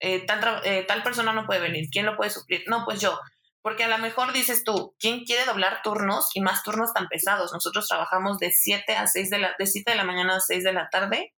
eh, 0.00 0.26
tal, 0.26 0.60
eh, 0.64 0.84
tal 0.86 1.02
persona 1.02 1.32
no 1.32 1.46
puede 1.46 1.60
venir, 1.60 1.88
¿quién 1.90 2.04
lo 2.04 2.16
puede 2.16 2.30
suplir? 2.30 2.62
No, 2.66 2.84
pues 2.84 3.00
yo 3.00 3.18
porque 3.62 3.84
a 3.84 3.88
lo 3.88 3.98
mejor 3.98 4.32
dices 4.32 4.64
tú, 4.64 4.94
¿quién 4.98 5.24
quiere 5.24 5.44
doblar 5.44 5.82
turnos 5.82 6.30
y 6.34 6.40
más 6.40 6.62
turnos 6.62 6.92
tan 6.92 7.08
pesados? 7.08 7.52
Nosotros 7.52 7.88
trabajamos 7.88 8.38
de 8.38 8.50
7 8.50 8.96
a 8.96 9.06
6 9.06 9.30
de 9.30 9.38
la, 9.38 9.54
de 9.58 9.66
7 9.66 9.90
de 9.90 9.96
la 9.96 10.04
mañana 10.04 10.36
a 10.36 10.40
6 10.40 10.64
de 10.64 10.72
la 10.72 10.88
tarde 10.90 11.34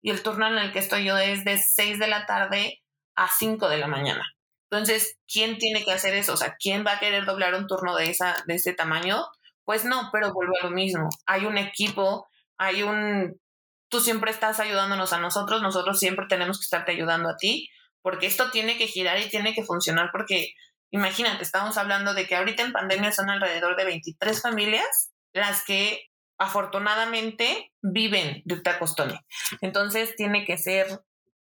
y 0.00 0.10
el 0.10 0.22
turno 0.22 0.46
en 0.46 0.58
el 0.58 0.72
que 0.72 0.78
estoy 0.78 1.04
yo 1.04 1.18
es 1.18 1.44
de 1.44 1.58
6 1.58 1.98
de 1.98 2.06
la 2.06 2.26
tarde 2.26 2.82
a 3.14 3.28
5 3.28 3.68
de 3.68 3.78
la 3.78 3.86
mañana. 3.86 4.24
Entonces, 4.70 5.18
¿quién 5.26 5.58
tiene 5.58 5.84
que 5.84 5.92
hacer 5.92 6.14
eso? 6.14 6.34
O 6.34 6.36
sea, 6.36 6.56
¿quién 6.58 6.84
va 6.86 6.92
a 6.92 6.98
querer 7.00 7.24
doblar 7.24 7.54
un 7.54 7.66
turno 7.66 7.96
de, 7.96 8.10
esa, 8.10 8.36
de 8.46 8.54
ese 8.54 8.74
tamaño? 8.74 9.24
Pues 9.64 9.84
no, 9.84 10.10
pero 10.12 10.32
vuelvo 10.32 10.54
a 10.60 10.66
lo 10.66 10.70
mismo. 10.70 11.08
Hay 11.26 11.46
un 11.46 11.58
equipo, 11.58 12.28
hay 12.58 12.82
un... 12.82 13.40
Tú 13.88 14.00
siempre 14.00 14.30
estás 14.30 14.60
ayudándonos 14.60 15.12
a 15.14 15.18
nosotros, 15.18 15.62
nosotros 15.62 15.98
siempre 15.98 16.26
tenemos 16.28 16.58
que 16.58 16.64
estarte 16.64 16.92
ayudando 16.92 17.30
a 17.30 17.36
ti, 17.36 17.70
porque 18.02 18.26
esto 18.26 18.50
tiene 18.50 18.76
que 18.76 18.86
girar 18.86 19.18
y 19.18 19.30
tiene 19.30 19.54
que 19.54 19.64
funcionar 19.64 20.10
porque 20.12 20.52
Imagínate, 20.90 21.42
estamos 21.42 21.76
hablando 21.76 22.14
de 22.14 22.26
que 22.26 22.36
ahorita 22.36 22.62
en 22.62 22.72
pandemia 22.72 23.12
son 23.12 23.30
alrededor 23.30 23.76
de 23.76 23.84
23 23.84 24.40
familias 24.40 25.12
las 25.32 25.64
que 25.64 26.08
afortunadamente 26.38 27.72
viven 27.82 28.42
de 28.44 28.60
Tacostone. 28.60 29.20
Entonces 29.60 30.14
tiene 30.16 30.44
que 30.44 30.56
ser 30.56 30.86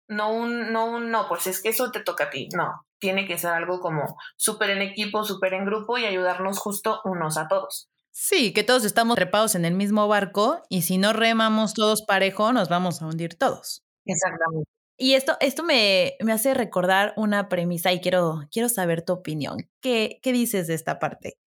no 0.08 0.32
un, 0.32 0.72
no 0.72 0.86
un, 0.86 1.12
no, 1.12 1.28
pues 1.28 1.48
es 1.48 1.62
que 1.62 1.70
eso 1.70 1.92
te 1.92 2.00
toca 2.00 2.26
a 2.26 2.30
ti, 2.30 2.48
no, 2.56 2.86
tiene 3.00 3.28
que 3.28 3.38
ser 3.38 3.52
algo 3.52 3.80
como 3.80 4.18
súper 4.38 4.70
en 4.70 4.82
equipo, 4.82 5.24
súper 5.24 5.54
en 5.54 5.66
grupo 5.66 5.98
y 5.98 6.06
ayudarnos 6.06 6.60
justo 6.60 7.02
unos 7.04 7.38
a 7.38 7.48
todos. 7.48 7.90
Sí, 8.12 8.54
que 8.54 8.64
todos 8.64 8.86
estamos 8.86 9.16
trepados 9.16 9.56
en 9.56 9.66
el 9.66 9.74
mismo 9.74 10.08
barco 10.08 10.62
y 10.70 10.84
si 10.84 10.98
no 10.98 11.12
remamos 11.12 11.74
todos 11.74 12.04
parejo, 12.04 12.54
nos 12.54 12.70
vamos 12.70 13.02
a 13.02 13.08
hundir 13.08 13.38
todos. 13.38 13.84
Exactamente. 14.06 14.75
Y 14.98 15.14
esto, 15.14 15.36
esto 15.42 15.64
me, 15.64 16.16
me, 16.22 16.32
hace 16.32 16.54
recordar 16.54 17.14
una 17.18 17.50
premisa 17.50 17.92
y 17.92 18.00
quiero, 18.00 18.48
quiero 18.52 18.70
saber 18.70 19.02
tu 19.02 19.14
opinión. 19.14 19.70
¿Qué, 19.82 20.20
¿Qué 20.24 20.32
dices 20.32 20.68
de 20.68 20.74
esta 20.74 21.00
parte? 21.00 21.38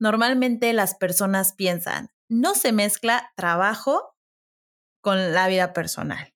Normalmente 0.00 0.72
las 0.72 0.96
personas 0.96 1.52
piensan, 1.52 2.10
no 2.28 2.54
se 2.54 2.72
mezcla 2.72 3.32
trabajo 3.36 4.16
con 5.00 5.32
la 5.32 5.46
vida 5.46 5.72
personal. 5.72 6.34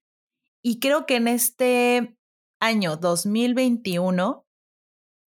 Y 0.62 0.80
creo 0.80 1.06
que 1.06 1.16
en 1.16 1.28
este 1.28 2.16
año 2.60 2.96
2021 2.96 4.46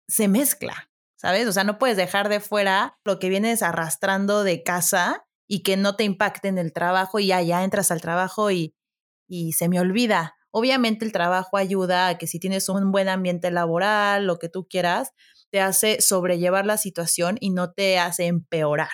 se 0.09 0.28
mezcla, 0.28 0.90
¿sabes? 1.16 1.49
O 1.49 1.52
sea, 1.52 1.64
no 1.64 1.78
puedes 1.78 1.97
dejar 1.97 2.28
de 2.28 2.40
fuera 2.40 2.99
lo 3.04 3.18
que 3.18 3.28
vienes 3.28 3.62
arrastrando 3.62 4.45
de 4.45 4.62
casa 4.62 5.26
y 5.49 5.62
que 5.62 5.76
no 5.76 5.97
te 5.97 6.04
impacte 6.04 6.49
en 6.49 6.59
el 6.59 6.73
trabajo 6.73 7.18
y 7.18 7.26
ya, 7.26 7.64
entras 7.64 7.90
al 7.90 8.00
trabajo 8.00 8.50
y, 8.50 8.75
y 9.28 9.52
se 9.52 9.68
me 9.68 9.80
olvida 9.80 10.35
Obviamente 10.58 11.04
el 11.04 11.12
trabajo 11.12 11.58
ayuda 11.58 12.08
a 12.08 12.16
que 12.16 12.26
si 12.26 12.40
tienes 12.40 12.70
un 12.70 12.90
buen 12.90 13.10
ambiente 13.10 13.50
laboral, 13.50 14.26
lo 14.26 14.38
que 14.38 14.49
tú 14.49 14.66
quieras, 14.66 15.10
te 15.50 15.60
hace 15.60 16.00
sobrellevar 16.00 16.64
la 16.64 16.78
situación 16.78 17.36
y 17.40 17.50
no 17.50 17.73
te 17.73 17.99
hace 17.99 18.25
empeorar. 18.25 18.88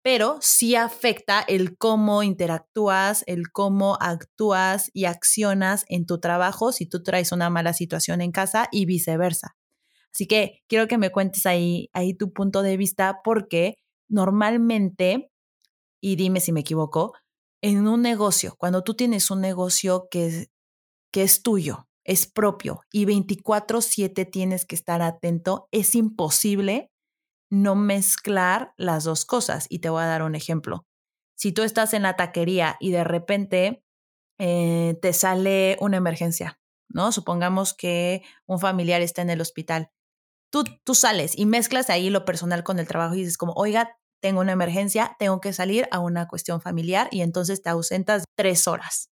Pero 0.00 0.38
sí 0.40 0.76
afecta 0.76 1.44
el 1.46 1.76
cómo 1.76 2.22
interactúas, 2.22 3.22
el 3.26 3.52
cómo 3.52 3.98
actúas 4.00 4.90
y 4.94 5.04
accionas 5.04 5.84
en 5.90 6.06
tu 6.06 6.20
trabajo 6.20 6.72
si 6.72 6.86
tú 6.86 7.02
traes 7.02 7.32
una 7.32 7.50
mala 7.50 7.74
situación 7.74 8.22
en 8.22 8.32
casa 8.32 8.68
y 8.72 8.86
viceversa. 8.86 9.58
Así 10.10 10.26
que 10.26 10.62
quiero 10.68 10.88
que 10.88 10.96
me 10.96 11.10
cuentes 11.10 11.44
ahí, 11.44 11.90
ahí 11.92 12.14
tu 12.14 12.32
punto 12.32 12.62
de 12.62 12.78
vista 12.78 13.20
porque 13.22 13.76
normalmente, 14.08 15.30
y 16.00 16.16
dime 16.16 16.40
si 16.40 16.50
me 16.52 16.60
equivoco, 16.60 17.12
en 17.62 17.88
un 17.88 18.00
negocio, 18.00 18.56
cuando 18.58 18.82
tú 18.82 18.94
tienes 18.94 19.30
un 19.30 19.42
negocio 19.42 20.08
que 20.10 20.48
que 21.14 21.22
es 21.22 21.44
tuyo, 21.44 21.86
es 22.02 22.26
propio 22.26 22.80
y 22.90 23.04
24/7 23.04 24.24
tienes 24.24 24.66
que 24.66 24.74
estar 24.74 25.00
atento, 25.00 25.68
es 25.70 25.94
imposible 25.94 26.90
no 27.50 27.76
mezclar 27.76 28.74
las 28.76 29.04
dos 29.04 29.24
cosas. 29.24 29.66
Y 29.68 29.78
te 29.78 29.90
voy 29.90 30.02
a 30.02 30.06
dar 30.06 30.24
un 30.24 30.34
ejemplo. 30.34 30.86
Si 31.36 31.52
tú 31.52 31.62
estás 31.62 31.94
en 31.94 32.02
la 32.02 32.16
taquería 32.16 32.76
y 32.80 32.90
de 32.90 33.04
repente 33.04 33.84
eh, 34.40 34.98
te 35.02 35.12
sale 35.12 35.76
una 35.80 35.98
emergencia, 35.98 36.58
¿no? 36.88 37.12
Supongamos 37.12 37.74
que 37.74 38.24
un 38.46 38.58
familiar 38.58 39.00
está 39.00 39.22
en 39.22 39.30
el 39.30 39.40
hospital. 39.40 39.92
Tú, 40.50 40.64
tú 40.82 40.96
sales 40.96 41.38
y 41.38 41.46
mezclas 41.46 41.90
ahí 41.90 42.10
lo 42.10 42.24
personal 42.24 42.64
con 42.64 42.80
el 42.80 42.88
trabajo 42.88 43.14
y 43.14 43.18
dices 43.18 43.38
como, 43.38 43.52
oiga, 43.52 43.96
tengo 44.20 44.40
una 44.40 44.52
emergencia, 44.52 45.14
tengo 45.20 45.40
que 45.40 45.52
salir 45.52 45.86
a 45.92 46.00
una 46.00 46.26
cuestión 46.26 46.60
familiar 46.60 47.06
y 47.12 47.20
entonces 47.20 47.62
te 47.62 47.70
ausentas 47.70 48.24
tres 48.36 48.66
horas 48.66 49.13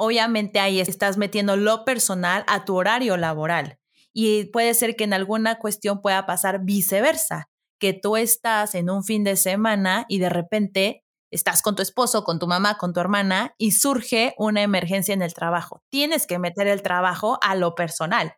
obviamente 0.00 0.60
ahí 0.60 0.80
estás 0.80 1.18
metiendo 1.18 1.56
lo 1.56 1.84
personal 1.84 2.42
a 2.46 2.64
tu 2.64 2.74
horario 2.74 3.18
laboral. 3.18 3.78
Y 4.14 4.46
puede 4.46 4.72
ser 4.72 4.96
que 4.96 5.04
en 5.04 5.12
alguna 5.12 5.58
cuestión 5.58 6.00
pueda 6.00 6.24
pasar 6.24 6.60
viceversa, 6.64 7.50
que 7.78 7.92
tú 7.92 8.16
estás 8.16 8.74
en 8.74 8.88
un 8.88 9.04
fin 9.04 9.24
de 9.24 9.36
semana 9.36 10.06
y 10.08 10.18
de 10.18 10.30
repente 10.30 11.04
estás 11.30 11.60
con 11.60 11.76
tu 11.76 11.82
esposo, 11.82 12.24
con 12.24 12.38
tu 12.38 12.46
mamá, 12.46 12.78
con 12.78 12.94
tu 12.94 13.00
hermana 13.00 13.54
y 13.58 13.72
surge 13.72 14.34
una 14.38 14.62
emergencia 14.62 15.12
en 15.12 15.20
el 15.20 15.34
trabajo. 15.34 15.84
Tienes 15.90 16.26
que 16.26 16.38
meter 16.38 16.66
el 16.66 16.80
trabajo 16.80 17.38
a 17.42 17.54
lo 17.54 17.74
personal. 17.74 18.34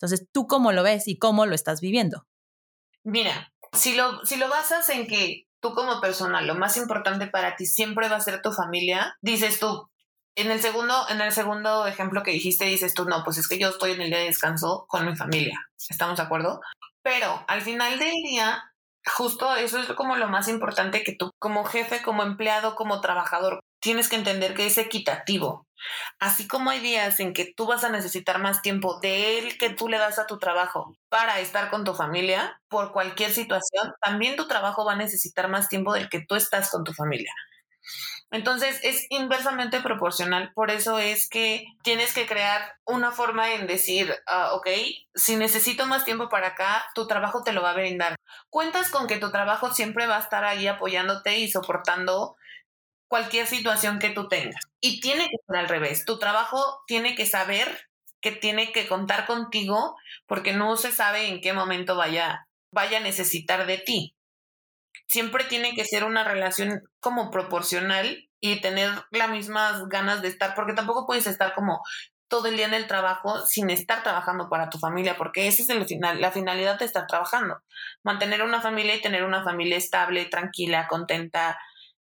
Entonces, 0.00 0.26
¿tú 0.32 0.46
cómo 0.46 0.72
lo 0.72 0.82
ves 0.82 1.06
y 1.08 1.18
cómo 1.18 1.44
lo 1.44 1.54
estás 1.54 1.82
viviendo? 1.82 2.26
Mira, 3.04 3.52
si 3.74 3.94
lo, 3.94 4.24
si 4.24 4.36
lo 4.36 4.48
basas 4.48 4.88
en 4.88 5.06
que 5.06 5.46
tú 5.60 5.74
como 5.74 6.00
persona, 6.00 6.40
lo 6.40 6.54
más 6.54 6.78
importante 6.78 7.26
para 7.26 7.54
ti 7.54 7.66
siempre 7.66 8.08
va 8.08 8.16
a 8.16 8.20
ser 8.20 8.40
tu 8.40 8.50
familia, 8.50 9.16
dices 9.20 9.60
tú, 9.60 9.91
en 10.34 10.50
el 10.50 10.60
segundo, 10.60 11.06
en 11.08 11.20
el 11.20 11.32
segundo 11.32 11.86
ejemplo 11.86 12.22
que 12.22 12.30
dijiste, 12.30 12.64
dices 12.64 12.94
tú, 12.94 13.04
no, 13.04 13.22
pues 13.24 13.38
es 13.38 13.48
que 13.48 13.58
yo 13.58 13.68
estoy 13.68 13.92
en 13.92 14.02
el 14.02 14.10
día 14.10 14.18
de 14.18 14.26
descanso 14.26 14.86
con 14.88 15.06
mi 15.06 15.16
familia. 15.16 15.58
¿Estamos 15.88 16.16
de 16.16 16.22
acuerdo? 16.22 16.60
Pero 17.02 17.44
al 17.48 17.62
final 17.62 17.98
del 17.98 18.12
día, 18.12 18.62
justo 19.04 19.54
eso 19.56 19.78
es 19.78 19.86
como 19.88 20.16
lo 20.16 20.28
más 20.28 20.48
importante 20.48 21.02
que 21.02 21.14
tú, 21.14 21.30
como 21.38 21.64
jefe, 21.64 22.02
como 22.02 22.22
empleado, 22.22 22.74
como 22.74 23.00
trabajador, 23.00 23.60
tienes 23.80 24.08
que 24.08 24.16
entender 24.16 24.54
que 24.54 24.66
es 24.66 24.78
equitativo. 24.78 25.66
Así 26.20 26.46
como 26.46 26.70
hay 26.70 26.78
días 26.78 27.18
en 27.18 27.32
que 27.32 27.52
tú 27.56 27.66
vas 27.66 27.82
a 27.82 27.90
necesitar 27.90 28.38
más 28.38 28.62
tiempo 28.62 29.00
de 29.00 29.38
él 29.38 29.58
que 29.58 29.70
tú 29.70 29.88
le 29.88 29.98
das 29.98 30.20
a 30.20 30.26
tu 30.26 30.38
trabajo 30.38 30.96
para 31.08 31.40
estar 31.40 31.70
con 31.70 31.84
tu 31.84 31.92
familia 31.92 32.60
por 32.68 32.92
cualquier 32.92 33.32
situación, 33.32 33.92
también 34.00 34.36
tu 34.36 34.46
trabajo 34.46 34.84
va 34.84 34.92
a 34.92 34.96
necesitar 34.96 35.48
más 35.48 35.68
tiempo 35.68 35.92
del 35.92 36.08
que 36.08 36.24
tú 36.24 36.36
estás 36.36 36.70
con 36.70 36.84
tu 36.84 36.92
familia. 36.92 37.32
Entonces 38.30 38.80
es 38.82 39.06
inversamente 39.10 39.80
proporcional, 39.80 40.52
por 40.54 40.70
eso 40.70 40.98
es 40.98 41.28
que 41.28 41.66
tienes 41.82 42.14
que 42.14 42.26
crear 42.26 42.76
una 42.86 43.12
forma 43.12 43.52
en 43.52 43.66
decir, 43.66 44.10
uh, 44.10 44.56
ok, 44.56 44.68
si 45.14 45.36
necesito 45.36 45.86
más 45.86 46.06
tiempo 46.06 46.30
para 46.30 46.48
acá, 46.48 46.84
tu 46.94 47.06
trabajo 47.06 47.42
te 47.42 47.52
lo 47.52 47.62
va 47.62 47.70
a 47.70 47.74
brindar. 47.74 48.16
Cuentas 48.48 48.88
con 48.88 49.06
que 49.06 49.18
tu 49.18 49.30
trabajo 49.30 49.74
siempre 49.74 50.06
va 50.06 50.16
a 50.16 50.20
estar 50.20 50.44
ahí 50.44 50.66
apoyándote 50.66 51.38
y 51.38 51.50
soportando 51.50 52.36
cualquier 53.06 53.46
situación 53.46 53.98
que 53.98 54.08
tú 54.08 54.28
tengas. 54.28 54.64
Y 54.80 55.00
tiene 55.00 55.28
que 55.28 55.36
ser 55.46 55.56
al 55.56 55.68
revés, 55.68 56.06
tu 56.06 56.18
trabajo 56.18 56.82
tiene 56.86 57.14
que 57.14 57.26
saber 57.26 57.88
que 58.22 58.32
tiene 58.32 58.72
que 58.72 58.88
contar 58.88 59.26
contigo 59.26 59.96
porque 60.26 60.54
no 60.54 60.76
se 60.78 60.92
sabe 60.92 61.28
en 61.28 61.42
qué 61.42 61.52
momento 61.52 61.96
vaya, 61.96 62.48
vaya 62.70 62.98
a 62.98 63.02
necesitar 63.02 63.66
de 63.66 63.78
ti 63.78 64.14
siempre 65.06 65.44
tiene 65.44 65.74
que 65.74 65.84
ser 65.84 66.04
una 66.04 66.24
relación 66.24 66.82
como 67.00 67.30
proporcional 67.30 68.28
y 68.40 68.60
tener 68.60 68.90
las 69.10 69.30
mismas 69.30 69.88
ganas 69.88 70.22
de 70.22 70.28
estar, 70.28 70.54
porque 70.54 70.74
tampoco 70.74 71.06
puedes 71.06 71.26
estar 71.26 71.54
como 71.54 71.80
todo 72.28 72.48
el 72.48 72.56
día 72.56 72.66
en 72.66 72.74
el 72.74 72.86
trabajo 72.86 73.44
sin 73.46 73.68
estar 73.68 74.02
trabajando 74.02 74.48
para 74.48 74.70
tu 74.70 74.78
familia, 74.78 75.18
porque 75.18 75.48
esa 75.48 75.62
es 75.62 75.68
el 75.68 75.84
final, 75.84 76.18
la 76.18 76.32
finalidad 76.32 76.78
de 76.78 76.86
estar 76.86 77.06
trabajando. 77.06 77.62
Mantener 78.02 78.42
una 78.42 78.62
familia 78.62 78.94
y 78.94 79.02
tener 79.02 79.24
una 79.24 79.44
familia 79.44 79.76
estable, 79.76 80.24
tranquila, 80.24 80.88
contenta 80.88 81.58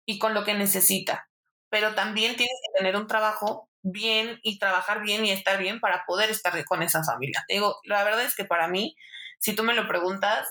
y 0.04 0.18
con 0.18 0.34
lo 0.34 0.42
que 0.42 0.54
necesita. 0.54 1.28
Pero 1.70 1.94
también 1.94 2.34
tienes 2.34 2.58
que 2.60 2.78
tener 2.78 2.96
un 2.96 3.06
trabajo 3.06 3.70
bien 3.82 4.40
y 4.42 4.58
trabajar 4.58 5.00
bien 5.00 5.24
y 5.24 5.30
estar 5.30 5.58
bien 5.58 5.78
para 5.78 6.02
poder 6.06 6.28
estar 6.30 6.64
con 6.64 6.82
esa 6.82 7.04
familia. 7.04 7.44
Te 7.46 7.54
digo, 7.54 7.76
la 7.84 8.02
verdad 8.02 8.24
es 8.24 8.34
que 8.34 8.44
para 8.44 8.66
mí, 8.66 8.96
si 9.38 9.54
tú 9.54 9.62
me 9.62 9.74
lo 9.74 9.86
preguntas, 9.86 10.48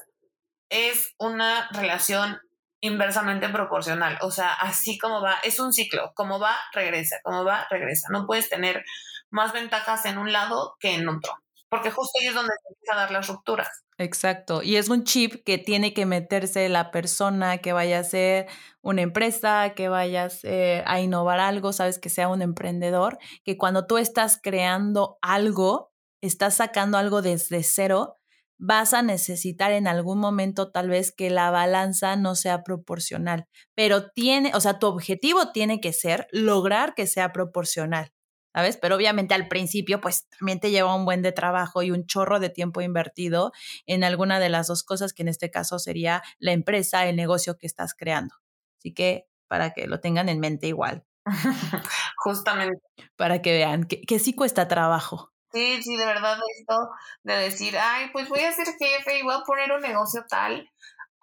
es 0.76 1.16
una 1.18 1.70
relación 1.72 2.40
inversamente 2.82 3.50
proporcional. 3.50 4.18
O 4.22 4.32
sea, 4.32 4.54
así 4.54 4.98
como 4.98 5.22
va, 5.22 5.36
es 5.44 5.60
un 5.60 5.74
ciclo. 5.74 6.14
Como 6.14 6.40
va, 6.40 6.56
regresa. 6.74 7.18
Como 7.24 7.44
va, 7.44 7.68
regresa. 7.70 8.08
No 8.12 8.28
puedes 8.28 8.50
tener 8.50 8.84
más 9.30 9.54
ventajas 9.54 10.06
en 10.06 10.18
un 10.18 10.32
lado 10.32 10.76
que 10.80 10.96
en 10.96 11.08
otro. 11.08 11.34
Porque 11.70 11.92
justo 11.92 12.20
ahí 12.20 12.28
es 12.28 12.36
donde 12.36 12.54
se 12.54 12.74
empieza 12.74 12.94
a 12.94 12.98
dar 12.98 13.12
las 13.12 13.28
rupturas. 13.28 13.84
Exacto. 13.98 14.62
Y 14.62 14.76
es 14.76 14.90
un 14.90 15.04
chip 15.04 15.44
que 15.46 15.58
tiene 15.58 15.94
que 15.94 16.06
meterse 16.06 16.70
la 16.70 16.92
persona 16.92 17.58
que 17.58 17.74
vaya 17.74 18.00
a 18.00 18.04
ser 18.04 18.48
una 18.82 19.02
empresa, 19.02 19.74
que 19.76 19.90
vayas 19.90 20.42
a 20.44 21.00
innovar 21.00 21.40
algo, 21.40 21.74
sabes, 21.74 21.98
que 21.98 22.10
sea 22.10 22.28
un 22.28 22.42
emprendedor, 22.42 23.18
que 23.44 23.58
cuando 23.58 23.88
tú 23.88 23.98
estás 23.98 24.40
creando 24.42 25.18
algo, 25.22 25.94
estás 26.22 26.56
sacando 26.56 26.98
algo 26.98 27.22
desde 27.22 27.64
cero, 27.64 28.18
vas 28.58 28.94
a 28.94 29.02
necesitar 29.02 29.72
en 29.72 29.88
algún 29.88 30.20
momento 30.20 30.72
tal 30.72 30.89
vez 30.89 31.12
que 31.12 31.30
la 31.30 31.52
balanza 31.52 32.15
no 32.15 32.36
sea 32.36 32.63
proporcional, 32.63 33.48
pero 33.76 34.10
tiene, 34.10 34.52
o 34.54 34.62
sea, 34.62 34.80
tu 34.80 34.88
objetivo 34.88 35.52
tiene 35.52 35.82
que 35.82 35.94
ser 35.94 36.28
lograr 36.32 36.94
que 36.96 37.08
sea 37.08 37.32
proporcional. 37.32 38.12
¿Sabes? 38.54 38.78
Pero 38.78 38.96
obviamente 38.96 39.34
al 39.34 39.50
principio, 39.50 40.00
pues 40.00 40.30
también 40.30 40.62
te 40.62 40.72
lleva 40.72 40.96
un 40.96 41.04
buen 41.04 41.22
de 41.22 41.34
trabajo 41.34 41.84
y 41.84 41.91
un 41.91 42.06
chorro 42.06 42.39
de 42.39 42.50
tiempo 42.50 42.80
invertido 42.80 43.52
en 43.86 44.06
alguna 44.06 44.39
de 44.39 44.48
las 44.48 44.68
dos 44.68 44.84
cosas, 44.84 45.12
que 45.12 45.24
en 45.24 45.28
este 45.28 45.52
caso 45.52 45.78
sería 45.78 46.24
la 46.39 46.54
empresa, 46.54 47.06
el 47.06 47.18
negocio 47.18 47.58
que 47.58 47.68
estás 47.68 47.94
creando. 47.94 48.34
Así 48.80 48.94
que 48.94 49.28
para 49.50 49.74
que 49.74 49.88
lo 49.88 50.00
tengan 50.00 50.30
en 50.30 50.39
mente 50.39 50.68
igual. 50.68 51.04
Justamente. 52.18 52.82
Para 53.18 53.41
que 53.41 53.52
vean 53.52 53.84
que, 53.84 54.00
que 54.02 54.20
sí 54.20 54.34
cuesta 54.34 54.70
trabajo. 54.70 55.35
Sí, 55.56 55.82
sí, 55.84 55.96
de 55.96 56.06
verdad 56.06 56.38
esto 56.60 56.91
de 57.24 57.34
decir, 57.36 57.78
ay, 57.78 58.10
pues 58.12 58.28
voy 58.28 58.41
a 58.41 58.52
ser 58.52 58.68
jefe 58.78 59.20
y 59.20 59.24
voy 59.24 59.36
a 59.36 59.46
poner 59.46 59.72
un 59.72 59.82
negocio 59.82 60.26
tal. 60.30 60.70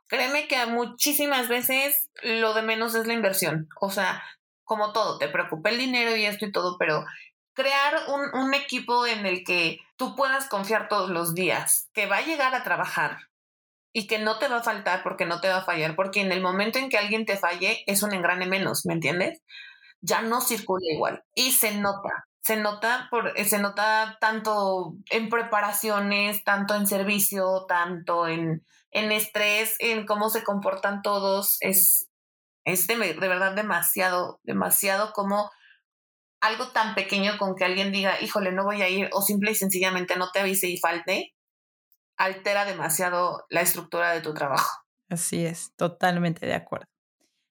Créeme 0.09 0.49
que 0.49 0.67
muchísimas 0.67 1.49
veces 1.49 2.11
lo 2.23 2.55
de 2.55 2.63
menos 2.63 2.95
es 2.95 3.07
la 3.07 3.15
inversión. 3.15 3.69
O 3.81 3.91
sea, 3.91 4.23
como 4.65 4.93
todo, 4.93 5.19
te 5.19 5.29
preocupa 5.29 5.71
el 5.71 5.79
dinero 5.79 6.17
y 6.17 6.27
esto 6.27 6.47
y 6.47 6.53
todo, 6.53 6.79
pero 6.79 7.05
crear 7.55 7.95
un, 8.09 8.41
un 8.41 8.55
equipo 8.55 9.07
en 9.07 9.27
el 9.27 9.45
que 9.45 9.81
tú 9.97 10.17
puedas 10.17 10.49
confiar 10.49 10.89
todos 10.89 11.11
los 11.11 11.35
días, 11.35 11.91
que 11.95 12.07
va 12.07 12.19
a 12.19 12.27
llegar 12.27 12.55
a 12.55 12.65
trabajar 12.65 13.19
y 13.93 14.07
que 14.07 14.19
no 14.19 14.39
te 14.39 14.49
va 14.49 14.59
a 14.59 14.63
faltar 14.65 15.03
porque 15.03 15.27
no 15.27 15.41
te 15.41 15.49
va 15.49 15.59
a 15.59 15.65
fallar, 15.65 15.97
porque 15.97 16.21
en 16.23 16.33
el 16.33 16.41
momento 16.43 16.79
en 16.79 16.91
que 16.91 16.99
alguien 16.99 17.27
te 17.27 17.37
falle 17.39 17.85
es 17.87 18.03
un 18.03 18.15
engrane 18.15 18.47
menos, 18.47 18.87
¿me 18.87 18.95
entiendes? 18.95 19.41
Ya 20.03 20.23
no 20.23 20.41
circula 20.41 20.85
igual 20.93 21.25
y 21.35 21.53
se 21.53 21.75
nota, 21.77 22.27
se 22.43 22.57
nota 22.57 23.07
por 23.11 23.33
eh, 23.37 23.45
se 23.45 23.59
nota 23.59 24.19
tanto 24.21 24.97
en 25.11 25.29
preparaciones, 25.29 26.43
tanto 26.45 26.75
en 26.75 26.87
servicio, 26.87 27.67
tanto 27.69 28.27
en, 28.27 28.67
en 28.91 29.13
estrés, 29.13 29.77
en 29.79 30.05
cómo 30.07 30.29
se 30.29 30.43
comportan 30.43 31.03
todos, 31.03 31.57
es, 31.61 32.11
es 32.65 32.87
de, 32.89 32.97
de 32.97 33.29
verdad 33.29 33.55
demasiado, 33.55 34.41
demasiado 34.43 35.13
como 35.13 35.51
algo 36.41 36.73
tan 36.73 36.97
pequeño 36.97 37.39
con 37.39 37.55
que 37.55 37.65
alguien 37.65 37.93
diga, 37.93 38.21
híjole, 38.21 38.51
no 38.51 38.65
voy 38.65 38.83
a 38.83 38.89
ir, 38.89 39.09
o 39.13 39.23
simple 39.23 39.53
y 39.53 39.55
sencillamente 39.55 40.17
no 40.17 40.33
te 40.33 40.41
avise 40.41 40.69
y 40.69 40.79
falte, 40.79 41.37
altera 42.17 42.65
demasiado 42.65 43.47
la 43.49 43.61
estructura 43.61 44.11
de 44.11 44.21
tu 44.21 44.35
trabajo. 44.35 44.83
Así 45.09 45.47
es, 45.47 45.73
totalmente 45.77 46.45
de 46.47 46.55
acuerdo. 46.55 46.87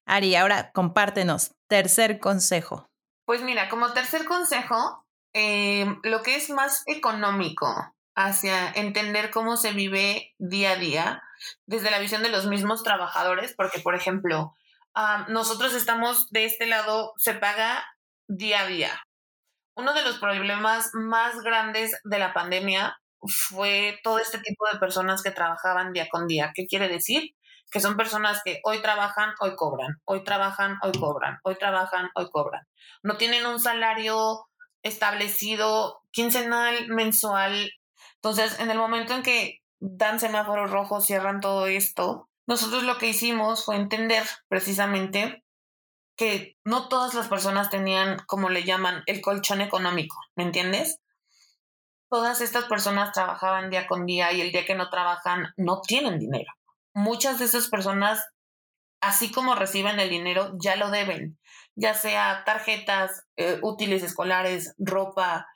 Ari, 0.04 0.36
ahora 0.36 0.70
compártenos, 0.72 1.52
tercer 1.68 2.20
consejo. 2.20 2.91
Pues 3.32 3.40
mira, 3.40 3.70
como 3.70 3.94
tercer 3.94 4.26
consejo, 4.26 5.06
eh, 5.32 5.86
lo 6.02 6.22
que 6.22 6.36
es 6.36 6.50
más 6.50 6.82
económico 6.84 7.74
hacia 8.14 8.70
entender 8.72 9.30
cómo 9.30 9.56
se 9.56 9.72
vive 9.72 10.34
día 10.36 10.72
a 10.72 10.76
día 10.76 11.22
desde 11.64 11.90
la 11.90 11.98
visión 11.98 12.22
de 12.22 12.28
los 12.28 12.46
mismos 12.46 12.82
trabajadores, 12.82 13.54
porque 13.56 13.80
por 13.80 13.94
ejemplo, 13.94 14.54
ah, 14.94 15.24
nosotros 15.30 15.72
estamos 15.72 16.28
de 16.28 16.44
este 16.44 16.66
lado, 16.66 17.14
se 17.16 17.32
paga 17.32 17.82
día 18.28 18.60
a 18.60 18.66
día. 18.66 19.00
Uno 19.76 19.94
de 19.94 20.04
los 20.04 20.18
problemas 20.18 20.90
más 20.92 21.40
grandes 21.40 21.98
de 22.04 22.18
la 22.18 22.34
pandemia 22.34 23.00
fue 23.48 23.98
todo 24.04 24.18
este 24.18 24.40
tipo 24.40 24.66
de 24.70 24.78
personas 24.78 25.22
que 25.22 25.30
trabajaban 25.30 25.94
día 25.94 26.06
con 26.10 26.26
día. 26.26 26.52
¿Qué 26.54 26.66
quiere 26.66 26.88
decir? 26.88 27.34
Que 27.72 27.80
son 27.80 27.96
personas 27.96 28.42
que 28.44 28.60
hoy 28.64 28.80
trabajan, 28.82 29.34
hoy 29.40 29.56
cobran, 29.56 30.00
hoy 30.04 30.22
trabajan, 30.22 30.78
hoy 30.82 30.92
cobran, 30.92 31.38
hoy 31.42 31.56
trabajan, 31.56 32.10
hoy 32.14 32.28
cobran. 32.30 32.62
No 33.02 33.16
tienen 33.16 33.46
un 33.46 33.58
salario 33.58 34.46
establecido 34.82 36.02
quincenal, 36.10 36.86
mensual. 36.88 37.72
Entonces, 38.16 38.60
en 38.60 38.70
el 38.70 38.78
momento 38.78 39.14
en 39.14 39.22
que 39.22 39.60
dan 39.80 40.20
semáforos 40.20 40.70
rojos, 40.70 41.06
cierran 41.06 41.40
todo 41.40 41.66
esto, 41.66 42.28
nosotros 42.46 42.82
lo 42.82 42.98
que 42.98 43.08
hicimos 43.08 43.64
fue 43.64 43.76
entender 43.76 44.24
precisamente 44.48 45.42
que 46.16 46.56
no 46.64 46.88
todas 46.88 47.14
las 47.14 47.28
personas 47.28 47.70
tenían, 47.70 48.18
como 48.26 48.50
le 48.50 48.64
llaman, 48.64 49.02
el 49.06 49.20
colchón 49.20 49.60
económico, 49.60 50.16
¿me 50.36 50.44
entiendes? 50.44 51.00
Todas 52.10 52.40
estas 52.42 52.64
personas 52.64 53.12
trabajaban 53.12 53.70
día 53.70 53.86
con 53.86 54.04
día 54.04 54.32
y 54.32 54.42
el 54.42 54.52
día 54.52 54.66
que 54.66 54.74
no 54.74 54.90
trabajan 54.90 55.54
no 55.56 55.80
tienen 55.80 56.18
dinero. 56.18 56.52
Muchas 56.94 57.38
de 57.38 57.46
esas 57.46 57.68
personas, 57.68 58.26
así 59.00 59.32
como 59.32 59.54
reciben 59.54 59.98
el 60.00 60.10
dinero, 60.10 60.52
ya 60.60 60.76
lo 60.76 60.90
deben, 60.90 61.38
ya 61.74 61.94
sea 61.94 62.42
tarjetas, 62.44 63.24
eh, 63.36 63.58
útiles 63.62 64.02
escolares, 64.02 64.74
ropa, 64.78 65.46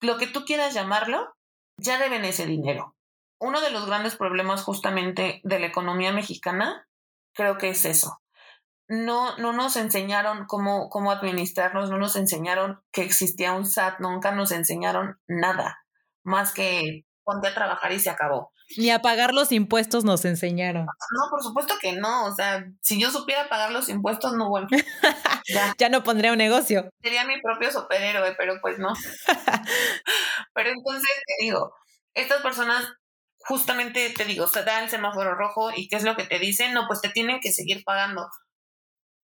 lo 0.00 0.16
que 0.16 0.26
tú 0.26 0.44
quieras 0.44 0.74
llamarlo, 0.74 1.34
ya 1.76 1.98
deben 1.98 2.24
ese 2.24 2.46
dinero. 2.46 2.96
Uno 3.38 3.60
de 3.60 3.70
los 3.70 3.86
grandes 3.86 4.16
problemas 4.16 4.62
justamente 4.62 5.40
de 5.44 5.58
la 5.58 5.66
economía 5.66 6.12
mexicana 6.12 6.86
creo 7.34 7.58
que 7.58 7.70
es 7.70 7.84
eso 7.84 8.20
no, 8.90 9.36
no 9.36 9.52
nos 9.52 9.76
enseñaron 9.76 10.46
cómo, 10.46 10.88
cómo 10.90 11.12
administrarnos, 11.12 11.90
no 11.90 11.98
nos 11.98 12.16
enseñaron 12.16 12.82
que 12.90 13.02
existía 13.02 13.52
un 13.52 13.64
SAT, 13.64 14.00
nunca 14.00 14.32
nos 14.32 14.50
enseñaron 14.50 15.20
nada, 15.28 15.78
más 16.24 16.52
que 16.52 17.04
ponte 17.22 17.46
a 17.46 17.54
trabajar 17.54 17.92
y 17.92 18.00
se 18.00 18.10
acabó. 18.10 18.52
Ni 18.76 18.90
a 18.90 19.00
pagar 19.00 19.34
los 19.34 19.52
impuestos 19.52 20.04
nos 20.04 20.24
enseñaron. 20.24 20.84
No, 20.84 21.30
por 21.30 21.42
supuesto 21.42 21.74
que 21.80 21.92
no. 21.92 22.26
O 22.26 22.34
sea, 22.34 22.64
si 22.80 23.00
yo 23.00 23.10
supiera 23.10 23.48
pagar 23.48 23.72
los 23.72 23.88
impuestos, 23.88 24.32
no, 24.34 24.48
bueno. 24.48 24.68
Ya, 25.48 25.74
ya 25.78 25.88
no 25.88 26.04
pondría 26.04 26.30
un 26.30 26.38
negocio. 26.38 26.88
Sería 27.02 27.24
mi 27.24 27.40
propio 27.40 27.72
superhéroe, 27.72 28.36
pero 28.36 28.60
pues 28.60 28.78
no. 28.78 28.92
pero 30.54 30.70
entonces 30.70 31.10
te 31.26 31.44
digo, 31.44 31.74
estas 32.14 32.40
personas 32.42 32.86
justamente 33.38 34.10
te 34.10 34.26
digo, 34.26 34.46
se 34.46 34.62
da 34.62 34.84
el 34.84 34.90
semáforo 34.90 35.34
rojo 35.34 35.72
y 35.74 35.88
¿qué 35.88 35.96
es 35.96 36.04
lo 36.04 36.14
que 36.14 36.24
te 36.24 36.38
dicen? 36.38 36.72
No, 36.72 36.86
pues 36.86 37.00
te 37.00 37.08
tienen 37.08 37.40
que 37.40 37.50
seguir 37.50 37.82
pagando. 37.84 38.28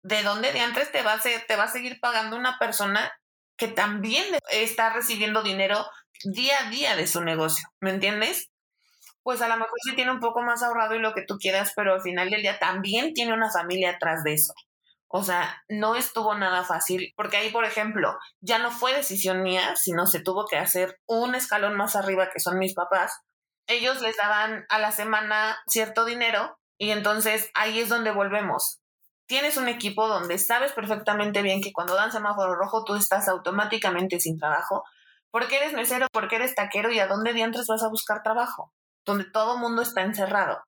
¿de 0.07 0.23
dónde 0.23 0.53
de 0.53 0.61
antes 0.61 0.93
te 0.93 1.03
va, 1.03 1.15
a 1.15 1.21
te 1.21 1.57
va 1.57 1.65
a 1.65 1.73
seguir 1.73 1.99
pagando 2.01 2.37
una 2.37 2.59
persona 2.59 3.13
que 3.57 3.67
también 3.67 4.25
está 4.51 4.91
recibiendo 4.91 5.43
dinero 5.43 5.85
día 6.23 6.55
a 6.61 6.71
día 6.71 6.95
de 6.95 7.09
su 7.09 7.23
negocio? 7.23 7.67
¿Me 7.81 7.91
entiendes? 7.91 8.49
Pues 9.27 9.43
a 9.43 9.49
lo 9.49 9.57
mejor 9.57 9.77
sí 9.83 9.97
tiene 9.97 10.13
un 10.13 10.21
poco 10.21 10.41
más 10.41 10.63
ahorrado 10.63 10.95
y 10.95 11.01
lo 11.01 11.13
que 11.13 11.23
tú 11.23 11.37
quieras, 11.37 11.73
pero 11.75 11.95
al 11.95 12.01
final 12.01 12.31
del 12.31 12.43
día 12.43 12.61
también 12.61 13.13
tiene 13.13 13.33
una 13.35 13.51
familia 13.51 13.91
atrás 13.91 14.23
de 14.23 14.35
eso. 14.35 14.55
O 15.09 15.25
sea, 15.25 15.65
no 15.69 15.97
estuvo 15.97 16.37
nada 16.37 16.63
fácil, 16.63 17.13
porque 17.17 17.37
ahí, 17.37 17.51
por 17.51 17.65
ejemplo, 17.65 18.17
ya 18.41 18.61
no 18.61 18.71
fue 18.71 18.95
decisión 18.95 19.43
mía, 19.43 19.75
sino 19.75 20.07
se 20.07 20.21
tuvo 20.21 20.47
que 20.47 20.57
hacer 20.57 21.01
un 21.07 21.35
escalón 21.35 21.75
más 21.75 21.97
arriba, 21.97 22.31
que 22.33 22.39
son 22.39 22.61
mis 22.61 22.75
papás. 22.75 23.19
Ellos 23.67 24.01
les 24.01 24.17
daban 24.17 24.65
a 24.69 24.79
la 24.79 24.93
semana 24.93 25.59
cierto 25.67 26.05
dinero 26.05 26.61
y 26.79 26.91
entonces 26.91 27.51
ahí 27.55 27.81
es 27.81 27.89
donde 27.89 28.13
volvemos 28.13 28.81
tienes 29.27 29.57
un 29.57 29.67
equipo 29.67 30.07
donde 30.07 30.39
sabes 30.39 30.71
perfectamente 30.71 31.43
bien 31.43 31.61
que 31.61 31.73
cuando 31.73 31.97
dan 31.97 32.13
semáforo 32.13 32.55
rojo 32.55 32.85
tú 32.85 32.95
estás 32.95 33.27
automáticamente 33.27 34.21
sin 34.21 34.39
trabajo, 34.39 34.85
porque 35.33 35.57
eres 35.57 35.73
mesero, 35.73 36.07
porque 36.13 36.37
eres 36.37 36.55
taquero 36.55 36.93
y 36.93 37.01
a 37.01 37.09
dónde 37.09 37.33
diantres 37.33 37.67
vas 37.67 37.83
a 37.83 37.89
buscar 37.89 38.23
trabajo, 38.23 38.73
donde 39.07 39.25
todo 39.25 39.57
mundo 39.57 39.81
está 39.81 40.03
encerrado. 40.03 40.63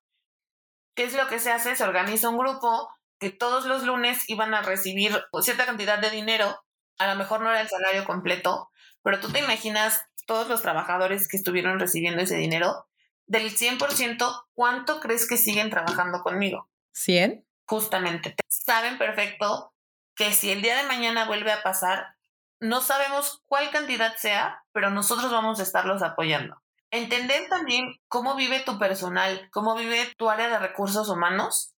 ¿Qué 0.95 1.03
es 1.03 1.13
lo 1.13 1.27
que 1.27 1.39
se 1.39 1.51
hace? 1.51 1.75
Se 1.75 1.83
organiza 1.83 2.29
un 2.29 2.37
grupo 2.37 2.89
que 3.19 3.29
todos 3.29 3.65
los 3.65 3.83
lunes 3.83 4.27
iban 4.27 4.53
a 4.53 4.63
recibir 4.63 5.23
cierta 5.41 5.65
cantidad 5.65 5.99
de 5.99 6.09
dinero, 6.09 6.63
a 6.97 7.07
lo 7.07 7.15
mejor 7.15 7.41
no 7.41 7.51
era 7.51 7.61
el 7.61 7.69
salario 7.69 8.05
completo, 8.05 8.71
pero 9.03 9.19
tú 9.19 9.31
te 9.31 9.39
imaginas 9.39 10.01
todos 10.25 10.47
los 10.47 10.61
trabajadores 10.61 11.27
que 11.27 11.37
estuvieron 11.37 11.79
recibiendo 11.79 12.21
ese 12.21 12.37
dinero, 12.37 12.87
del 13.27 13.55
100%, 13.55 14.47
¿cuánto 14.53 14.99
crees 14.99 15.27
que 15.27 15.37
siguen 15.37 15.69
trabajando 15.69 16.23
conmigo? 16.23 16.69
¿100? 16.95 17.45
Justamente 17.65 18.35
saben 18.69 18.97
perfecto 18.97 19.73
que 20.15 20.33
si 20.33 20.51
el 20.51 20.61
día 20.61 20.77
de 20.77 20.87
mañana 20.87 21.25
vuelve 21.25 21.51
a 21.51 21.63
pasar, 21.63 22.15
no 22.59 22.81
sabemos 22.81 23.41
cuál 23.47 23.71
cantidad 23.71 24.15
sea, 24.17 24.63
pero 24.71 24.89
nosotros 24.91 25.31
vamos 25.31 25.59
a 25.59 25.63
estarlos 25.63 26.03
apoyando. 26.03 26.61
Entender 26.91 27.47
también 27.49 27.95
cómo 28.07 28.35
vive 28.35 28.61
tu 28.61 28.79
personal, 28.79 29.49
cómo 29.51 29.75
vive 29.75 30.11
tu 30.17 30.29
área 30.29 30.49
de 30.49 30.59
recursos 30.59 31.09
humanos, 31.09 31.75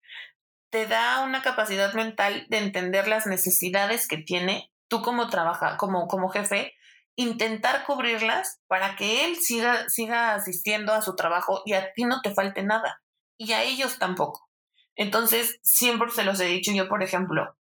te 0.70 0.86
da 0.86 1.24
una 1.24 1.42
capacidad 1.42 1.94
mental 1.94 2.46
de 2.50 2.60
entender 2.60 3.08
las 3.08 3.26
necesidades 3.26 4.08
que 4.08 4.18
tiene 4.18 4.72
tú 4.88 5.02
como 5.02 5.30
trabaja, 5.30 5.78
como, 5.78 6.08
como 6.08 6.30
jefe, 6.30 6.74
intentar 7.16 7.86
cubrirlas 7.86 8.60
para 8.68 8.96
que 8.96 9.26
él 9.26 9.36
siga, 9.38 9.90
siga 9.90 10.34
asistiendo 10.36 10.94
a 10.94 11.02
su 11.02 11.16
trabajo 11.16 11.62
y 11.66 11.74
a 11.74 11.92
ti 11.94 12.06
no 12.06 12.22
te 12.22 12.34
falte 12.34 12.64
nada. 12.64 13.02
Y 13.38 13.54
a 13.54 13.64
ellos 13.64 14.00
tampoco. 14.00 14.50
Entonces, 14.96 15.60
siempre 15.64 16.10
se 16.12 16.24
los 16.24 16.40
he 16.40 16.46
dicho 16.46 16.72
yo, 16.74 16.90
por 16.90 17.04
ejemplo, 17.04 17.56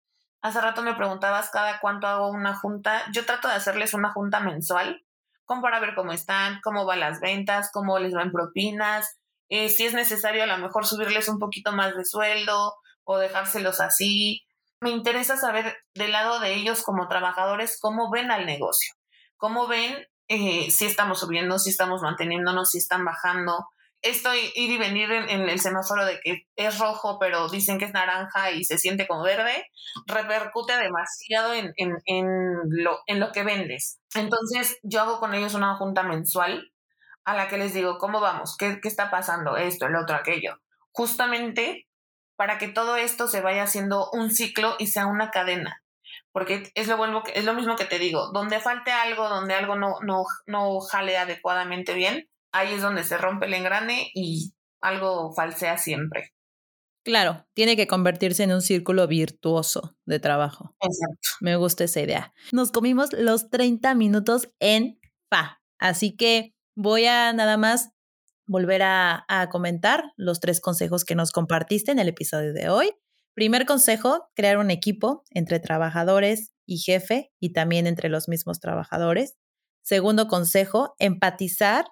hace 0.40 0.60
rato 0.60 0.82
me 0.82 0.94
preguntabas 0.94 1.50
cada 1.50 1.80
cuánto 1.80 2.06
hago 2.06 2.30
una 2.30 2.54
junta. 2.54 3.02
Yo 3.12 3.26
trato 3.26 3.48
de 3.48 3.54
hacerles 3.54 3.94
una 3.94 4.12
junta 4.12 4.40
mensual, 4.40 5.04
como 5.44 5.62
para 5.62 5.80
ver 5.80 5.94
cómo 5.94 6.12
están, 6.12 6.60
cómo 6.62 6.84
van 6.86 7.00
las 7.00 7.20
ventas, 7.20 7.70
cómo 7.72 7.98
les 7.98 8.12
van 8.12 8.32
propinas, 8.32 9.18
eh, 9.48 9.68
si 9.68 9.84
es 9.86 9.94
necesario 9.94 10.42
a 10.42 10.46
lo 10.46 10.58
mejor 10.58 10.86
subirles 10.86 11.28
un 11.28 11.38
poquito 11.38 11.72
más 11.72 11.96
de 11.96 12.04
sueldo 12.04 12.74
o 13.04 13.18
dejárselos 13.18 13.80
así. 13.80 14.46
Me 14.80 14.90
interesa 14.90 15.36
saber 15.36 15.76
del 15.94 16.12
lado 16.12 16.40
de 16.40 16.54
ellos 16.54 16.82
como 16.82 17.08
trabajadores 17.08 17.78
cómo 17.80 18.10
ven 18.10 18.30
al 18.30 18.46
negocio 18.46 18.94
cómo 19.44 19.66
ven 19.66 20.06
eh, 20.28 20.70
si 20.70 20.86
estamos 20.86 21.20
subiendo, 21.20 21.58
si 21.58 21.68
estamos 21.68 22.00
manteniéndonos, 22.00 22.70
si 22.70 22.78
están 22.78 23.04
bajando. 23.04 23.68
Esto 24.04 24.34
ir 24.34 24.52
y 24.54 24.78
venir 24.78 25.10
en, 25.10 25.48
el 25.48 25.60
semáforo 25.60 26.04
de 26.04 26.20
que 26.20 26.46
es 26.56 26.78
rojo, 26.78 27.18
pero 27.18 27.48
dicen 27.48 27.78
que 27.78 27.86
es 27.86 27.92
naranja 27.92 28.52
y 28.52 28.64
se 28.64 28.78
siente 28.78 29.06
como 29.06 29.24
verde, 29.24 29.66
repercute 30.06 30.76
demasiado 30.76 31.54
en, 31.54 31.72
lo, 32.68 33.00
en 33.06 33.18
lo 33.18 33.32
que 33.32 33.42
vendes. 33.42 34.00
Entonces, 34.14 34.78
yo 34.82 35.00
hago 35.00 35.20
con 35.20 35.34
ellos 35.34 35.54
una 35.54 35.76
junta 35.76 36.02
mensual 36.02 36.70
a 37.24 37.34
la 37.34 37.48
que 37.48 37.56
les 37.56 37.72
digo, 37.72 37.98
¿cómo 37.98 38.20
vamos? 38.20 38.56
¿Qué, 38.58 38.78
qué 38.80 38.88
está 38.88 39.10
pasando? 39.10 39.56
Esto, 39.56 39.86
el 39.86 39.96
otro, 39.96 40.14
aquello. 40.16 40.60
Justamente 40.92 41.88
para 42.36 42.58
que 42.58 42.68
todo 42.68 42.96
esto 42.96 43.26
se 43.26 43.40
vaya 43.40 43.62
haciendo 43.62 44.10
un 44.12 44.30
ciclo 44.30 44.76
y 44.78 44.88
sea 44.88 45.06
una 45.06 45.30
cadena 45.30 45.84
porque 46.34 46.72
es 46.74 46.88
lo, 46.88 46.96
bueno, 46.96 47.22
es 47.32 47.44
lo 47.44 47.54
mismo 47.54 47.76
que 47.76 47.84
te 47.84 48.00
digo, 48.00 48.32
donde 48.32 48.58
falte 48.58 48.90
algo, 48.90 49.28
donde 49.28 49.54
algo 49.54 49.76
no, 49.76 50.00
no, 50.02 50.24
no 50.46 50.80
jale 50.80 51.16
adecuadamente 51.16 51.94
bien, 51.94 52.28
ahí 52.54 52.72
es 52.72 52.82
donde 52.82 53.04
se 53.04 53.18
rompe 53.18 53.46
el 53.46 53.54
engrane 53.54 54.10
y 54.14 54.54
algo 54.80 55.34
falsea 55.34 55.76
siempre. 55.76 56.32
Claro, 57.04 57.46
tiene 57.52 57.76
que 57.76 57.86
convertirse 57.86 58.44
en 58.44 58.52
un 58.52 58.62
círculo 58.62 59.06
virtuoso 59.06 59.94
de 60.06 60.20
trabajo. 60.20 60.74
Exacto. 60.80 61.28
Me 61.40 61.56
gusta 61.56 61.84
esa 61.84 62.00
idea. 62.00 62.32
Nos 62.52 62.70
comimos 62.70 63.12
los 63.12 63.50
30 63.50 63.94
minutos 63.94 64.48
en 64.60 64.98
fa, 65.28 65.60
así 65.78 66.16
que 66.16 66.54
voy 66.74 67.04
a 67.06 67.32
nada 67.34 67.58
más 67.58 67.90
volver 68.46 68.82
a, 68.82 69.24
a 69.28 69.48
comentar 69.50 70.04
los 70.16 70.40
tres 70.40 70.60
consejos 70.60 71.04
que 71.04 71.14
nos 71.14 71.32
compartiste 71.32 71.90
en 71.90 71.98
el 71.98 72.08
episodio 72.08 72.54
de 72.54 72.68
hoy. 72.68 72.92
Primer 73.34 73.66
consejo, 73.66 74.30
crear 74.34 74.58
un 74.58 74.70
equipo 74.70 75.24
entre 75.30 75.58
trabajadores 75.58 76.54
y 76.66 76.78
jefe 76.78 77.32
y 77.40 77.52
también 77.52 77.86
entre 77.86 78.08
los 78.08 78.28
mismos 78.28 78.60
trabajadores. 78.60 79.36
Segundo 79.82 80.28
consejo, 80.28 80.94
empatizar 80.98 81.84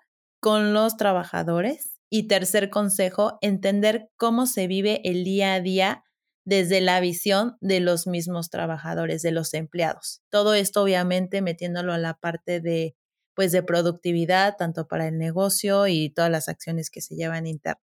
con 0.43 0.75
los 0.75 0.97
trabajadores. 0.97 2.01
Y 2.11 2.27
tercer 2.27 2.69
consejo, 2.69 3.39
entender 3.41 4.11
cómo 4.19 4.47
se 4.47 4.67
vive 4.67 5.01
el 5.05 5.25
día 5.25 5.55
a 5.55 5.61
día 5.61 6.05
desde 6.45 6.83
la 6.83 7.01
visión 7.01 7.57
de 7.61 7.81
los 7.81 8.07
mismos 8.07 8.51
trabajadores, 8.51 9.23
de 9.23 9.31
los 9.31 9.55
empleados. 9.55 10.21
Todo 10.29 10.53
esto 10.53 10.83
obviamente 10.83 11.41
metiéndolo 11.41 11.95
a 11.95 11.99
la 11.99 12.15
parte 12.15 12.61
de 12.61 12.97
pues 13.35 13.53
de 13.53 13.63
productividad 13.63 14.57
tanto 14.59 14.89
para 14.89 15.09
el 15.09 15.17
negocio 15.17 15.87
y 15.87 16.11
todas 16.11 16.31
las 16.31 16.49
acciones 16.49 16.91
que 16.91 17.01
se 17.01 17.15
llevan 17.15 17.47
internas. 17.47 17.83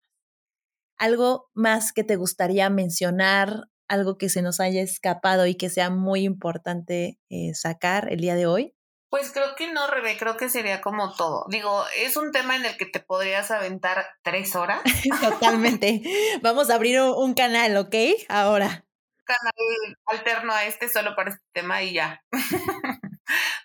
¿Algo 0.97 1.49
más 1.55 1.93
que 1.93 2.03
te 2.03 2.17
gustaría 2.17 2.69
mencionar? 2.69 3.69
¿Algo 3.87 4.17
que 4.17 4.29
se 4.29 4.43
nos 4.43 4.59
haya 4.59 4.81
escapado 4.81 5.47
y 5.47 5.55
que 5.55 5.69
sea 5.69 5.89
muy 5.89 6.23
importante 6.23 7.17
eh, 7.29 7.55
sacar 7.55 8.11
el 8.11 8.19
día 8.19 8.35
de 8.35 8.45
hoy? 8.45 8.75
Pues 9.09 9.31
creo 9.31 9.55
que 9.55 9.71
no, 9.71 9.87
Rebe, 9.87 10.17
creo 10.17 10.37
que 10.37 10.49
sería 10.49 10.81
como 10.81 11.15
todo. 11.15 11.45
Digo, 11.49 11.83
es 11.97 12.15
un 12.15 12.31
tema 12.31 12.55
en 12.55 12.65
el 12.65 12.77
que 12.77 12.85
te 12.85 12.99
podrías 12.99 13.49
aventar 13.49 14.05
tres 14.21 14.55
horas. 14.55 14.81
Totalmente. 15.21 16.01
Vamos 16.43 16.69
a 16.69 16.75
abrir 16.75 17.01
un, 17.01 17.33
canal, 17.33 17.75
¿ok? 17.77 17.95
Ahora. 18.27 18.85
Canal 19.25 19.97
alterno 20.05 20.53
a 20.53 20.65
este 20.65 20.89
solo 20.89 21.15
para 21.15 21.31
este 21.31 21.43
tema 21.53 21.81
y 21.81 21.93
ya. 21.93 22.23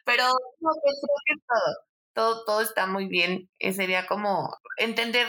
Pero 0.04 0.24
no, 0.60 0.70
pues 0.82 1.00
creo 1.00 1.16
que 1.26 1.42
todo, 1.46 1.76
todo, 2.14 2.44
todo 2.44 2.60
está 2.62 2.86
muy 2.86 3.06
bien. 3.06 3.50
Eh, 3.58 3.74
sería 3.74 4.06
como 4.06 4.56
entender 4.78 5.26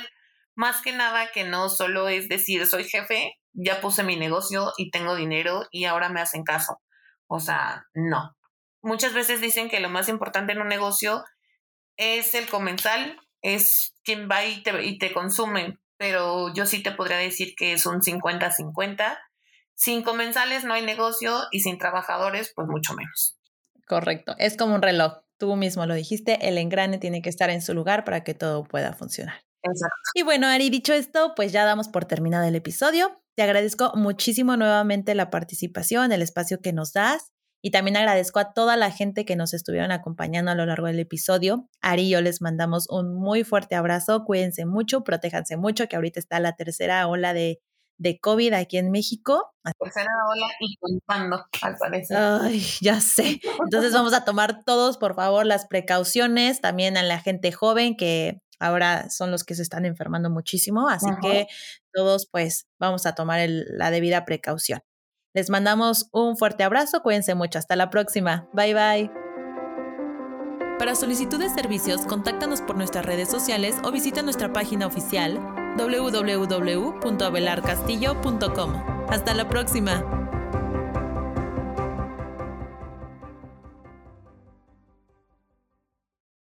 más 0.56 0.82
que 0.82 0.94
nada 0.94 1.32
que 1.34 1.44
no 1.44 1.68
solo 1.70 2.08
es 2.08 2.30
decir, 2.30 2.66
soy 2.68 2.86
jefe, 2.86 3.34
ya 3.52 3.82
puse 3.82 4.04
mi 4.04 4.16
negocio 4.16 4.72
y 4.78 4.92
tengo 4.92 5.16
dinero 5.16 5.66
y 5.72 5.86
ahora 5.86 6.08
me 6.10 6.22
hacen 6.22 6.44
caso. 6.44 6.82
O 7.28 7.40
sea, 7.40 7.86
no. 7.94 8.36
Muchas 8.86 9.14
veces 9.16 9.42
dicen 9.42 9.68
que 9.68 9.80
lo 9.80 9.90
más 9.90 10.10
importante 10.10 10.54
en 10.54 10.62
un 10.62 10.68
negocio 10.68 11.24
es 11.98 12.36
el 12.36 12.48
comensal, 12.48 13.20
es 13.42 13.96
quien 14.04 14.30
va 14.30 14.46
y 14.46 14.62
te, 14.62 14.86
y 14.86 15.00
te 15.00 15.12
consume, 15.12 15.80
pero 15.98 16.54
yo 16.54 16.68
sí 16.68 16.84
te 16.84 16.92
podría 16.92 17.18
decir 17.18 17.56
que 17.58 17.74
es 17.74 17.88
un 17.88 18.02
50-50. 18.02 19.18
Sin 19.74 20.04
comensales 20.04 20.66
no 20.66 20.76
hay 20.76 20.86
negocio 20.86 21.46
y 21.52 21.62
sin 21.62 21.80
trabajadores, 21.80 22.54
pues 22.56 22.68
mucho 22.68 22.94
menos. 22.94 23.40
Correcto, 23.88 24.36
es 24.38 24.56
como 24.56 24.76
un 24.76 24.84
reloj. 24.84 25.14
Tú 25.40 25.56
mismo 25.56 25.88
lo 25.88 25.96
dijiste, 25.96 26.48
el 26.48 26.60
engrane 26.60 27.00
tiene 27.00 27.24
que 27.24 27.30
estar 27.30 27.50
en 27.50 27.64
su 27.64 27.74
lugar 27.74 28.04
para 28.04 28.24
que 28.24 28.36
todo 28.36 28.66
pueda 28.66 28.94
funcionar. 28.94 29.42
Y 30.14 30.22
bueno, 30.22 30.46
Ari, 30.46 30.70
dicho 30.70 30.94
esto, 30.94 31.34
pues 31.36 31.52
ya 31.52 31.66
damos 31.66 31.88
por 31.88 32.06
terminado 32.06 32.48
el 32.48 32.54
episodio. 32.54 33.20
Te 33.34 33.42
agradezco 33.42 33.94
muchísimo 33.96 34.58
nuevamente 34.58 35.16
la 35.16 35.32
participación, 35.32 36.12
el 36.12 36.22
espacio 36.22 36.62
que 36.62 36.72
nos 36.72 36.94
das. 36.94 37.32
Y 37.66 37.72
también 37.72 37.98
agradezco 37.98 38.38
a 38.38 38.54
toda 38.54 38.78
la 38.78 38.92
gente 38.92 39.26
que 39.26 39.36
nos 39.36 39.56
estuvieron 39.56 39.92
acompañando 39.92 40.52
a 40.52 40.56
lo 40.56 40.68
largo 40.68 40.86
del 40.86 41.00
episodio. 41.00 41.68
Ari 41.82 42.04
y 42.04 42.10
yo 42.12 42.22
les 42.22 42.40
mandamos 42.40 42.88
un 42.92 43.16
muy 43.16 43.44
fuerte 43.44 43.74
abrazo. 43.74 44.24
Cuídense 44.24 44.68
mucho, 44.68 45.04
protéjanse 45.04 45.58
mucho, 45.58 45.88
que 45.88 45.96
ahorita 45.96 46.20
está 46.20 46.40
la 46.40 46.56
tercera 46.56 47.08
ola 47.08 47.34
de, 47.34 47.60
de 47.98 48.20
COVID 48.20 48.54
aquí 48.54 48.78
en 48.78 48.92
México. 48.92 49.52
Tercera 49.80 50.12
ola 50.32 50.46
y 50.60 50.78
contando, 50.78 51.44
al 51.64 51.76
parecer. 51.78 52.16
Ay, 52.16 52.64
ya 52.82 53.02
sé. 53.02 53.42
Entonces 53.64 53.94
vamos 53.94 54.14
a 54.14 54.26
tomar 54.26 54.64
todos, 54.64 55.00
por 55.00 55.16
favor, 55.16 55.48
las 55.48 55.66
precauciones. 55.66 56.62
También 56.62 56.98
a 56.98 57.02
la 57.02 57.20
gente 57.20 57.52
joven 57.52 57.98
que 57.98 58.44
ahora 58.60 59.10
son 59.10 59.32
los 59.32 59.44
que 59.44 59.56
se 59.56 59.64
están 59.64 59.86
enfermando 59.86 60.30
muchísimo, 60.30 60.88
así 60.88 61.10
que 61.20 61.48
todos 61.92 62.28
pues 62.32 62.68
vamos 62.80 63.08
a 63.08 63.16
tomar 63.16 63.50
la 63.50 63.90
debida 63.90 64.24
precaución. 64.24 64.82
Les 65.36 65.50
mandamos 65.50 66.08
un 66.14 66.38
fuerte 66.38 66.64
abrazo, 66.64 67.04
cuídense 67.04 67.36
mucho, 67.36 67.60
hasta 67.60 67.76
la 67.76 67.90
próxima, 67.90 68.48
bye 68.54 68.74
bye. 68.74 69.12
Para 70.80 70.96
solicitud 70.96 71.40
de 71.40 71.50
servicios, 71.50 72.06
contáctanos 72.06 72.62
por 72.62 72.78
nuestras 72.78 73.06
redes 73.06 73.28
sociales 73.30 73.76
o 73.84 73.92
visita 73.92 74.22
nuestra 74.22 74.54
página 74.54 74.88
oficial 74.88 75.38
www.abelarcastillo.com. 75.78 78.74
Hasta 79.10 79.34
la 79.34 79.50
próxima. 79.50 80.25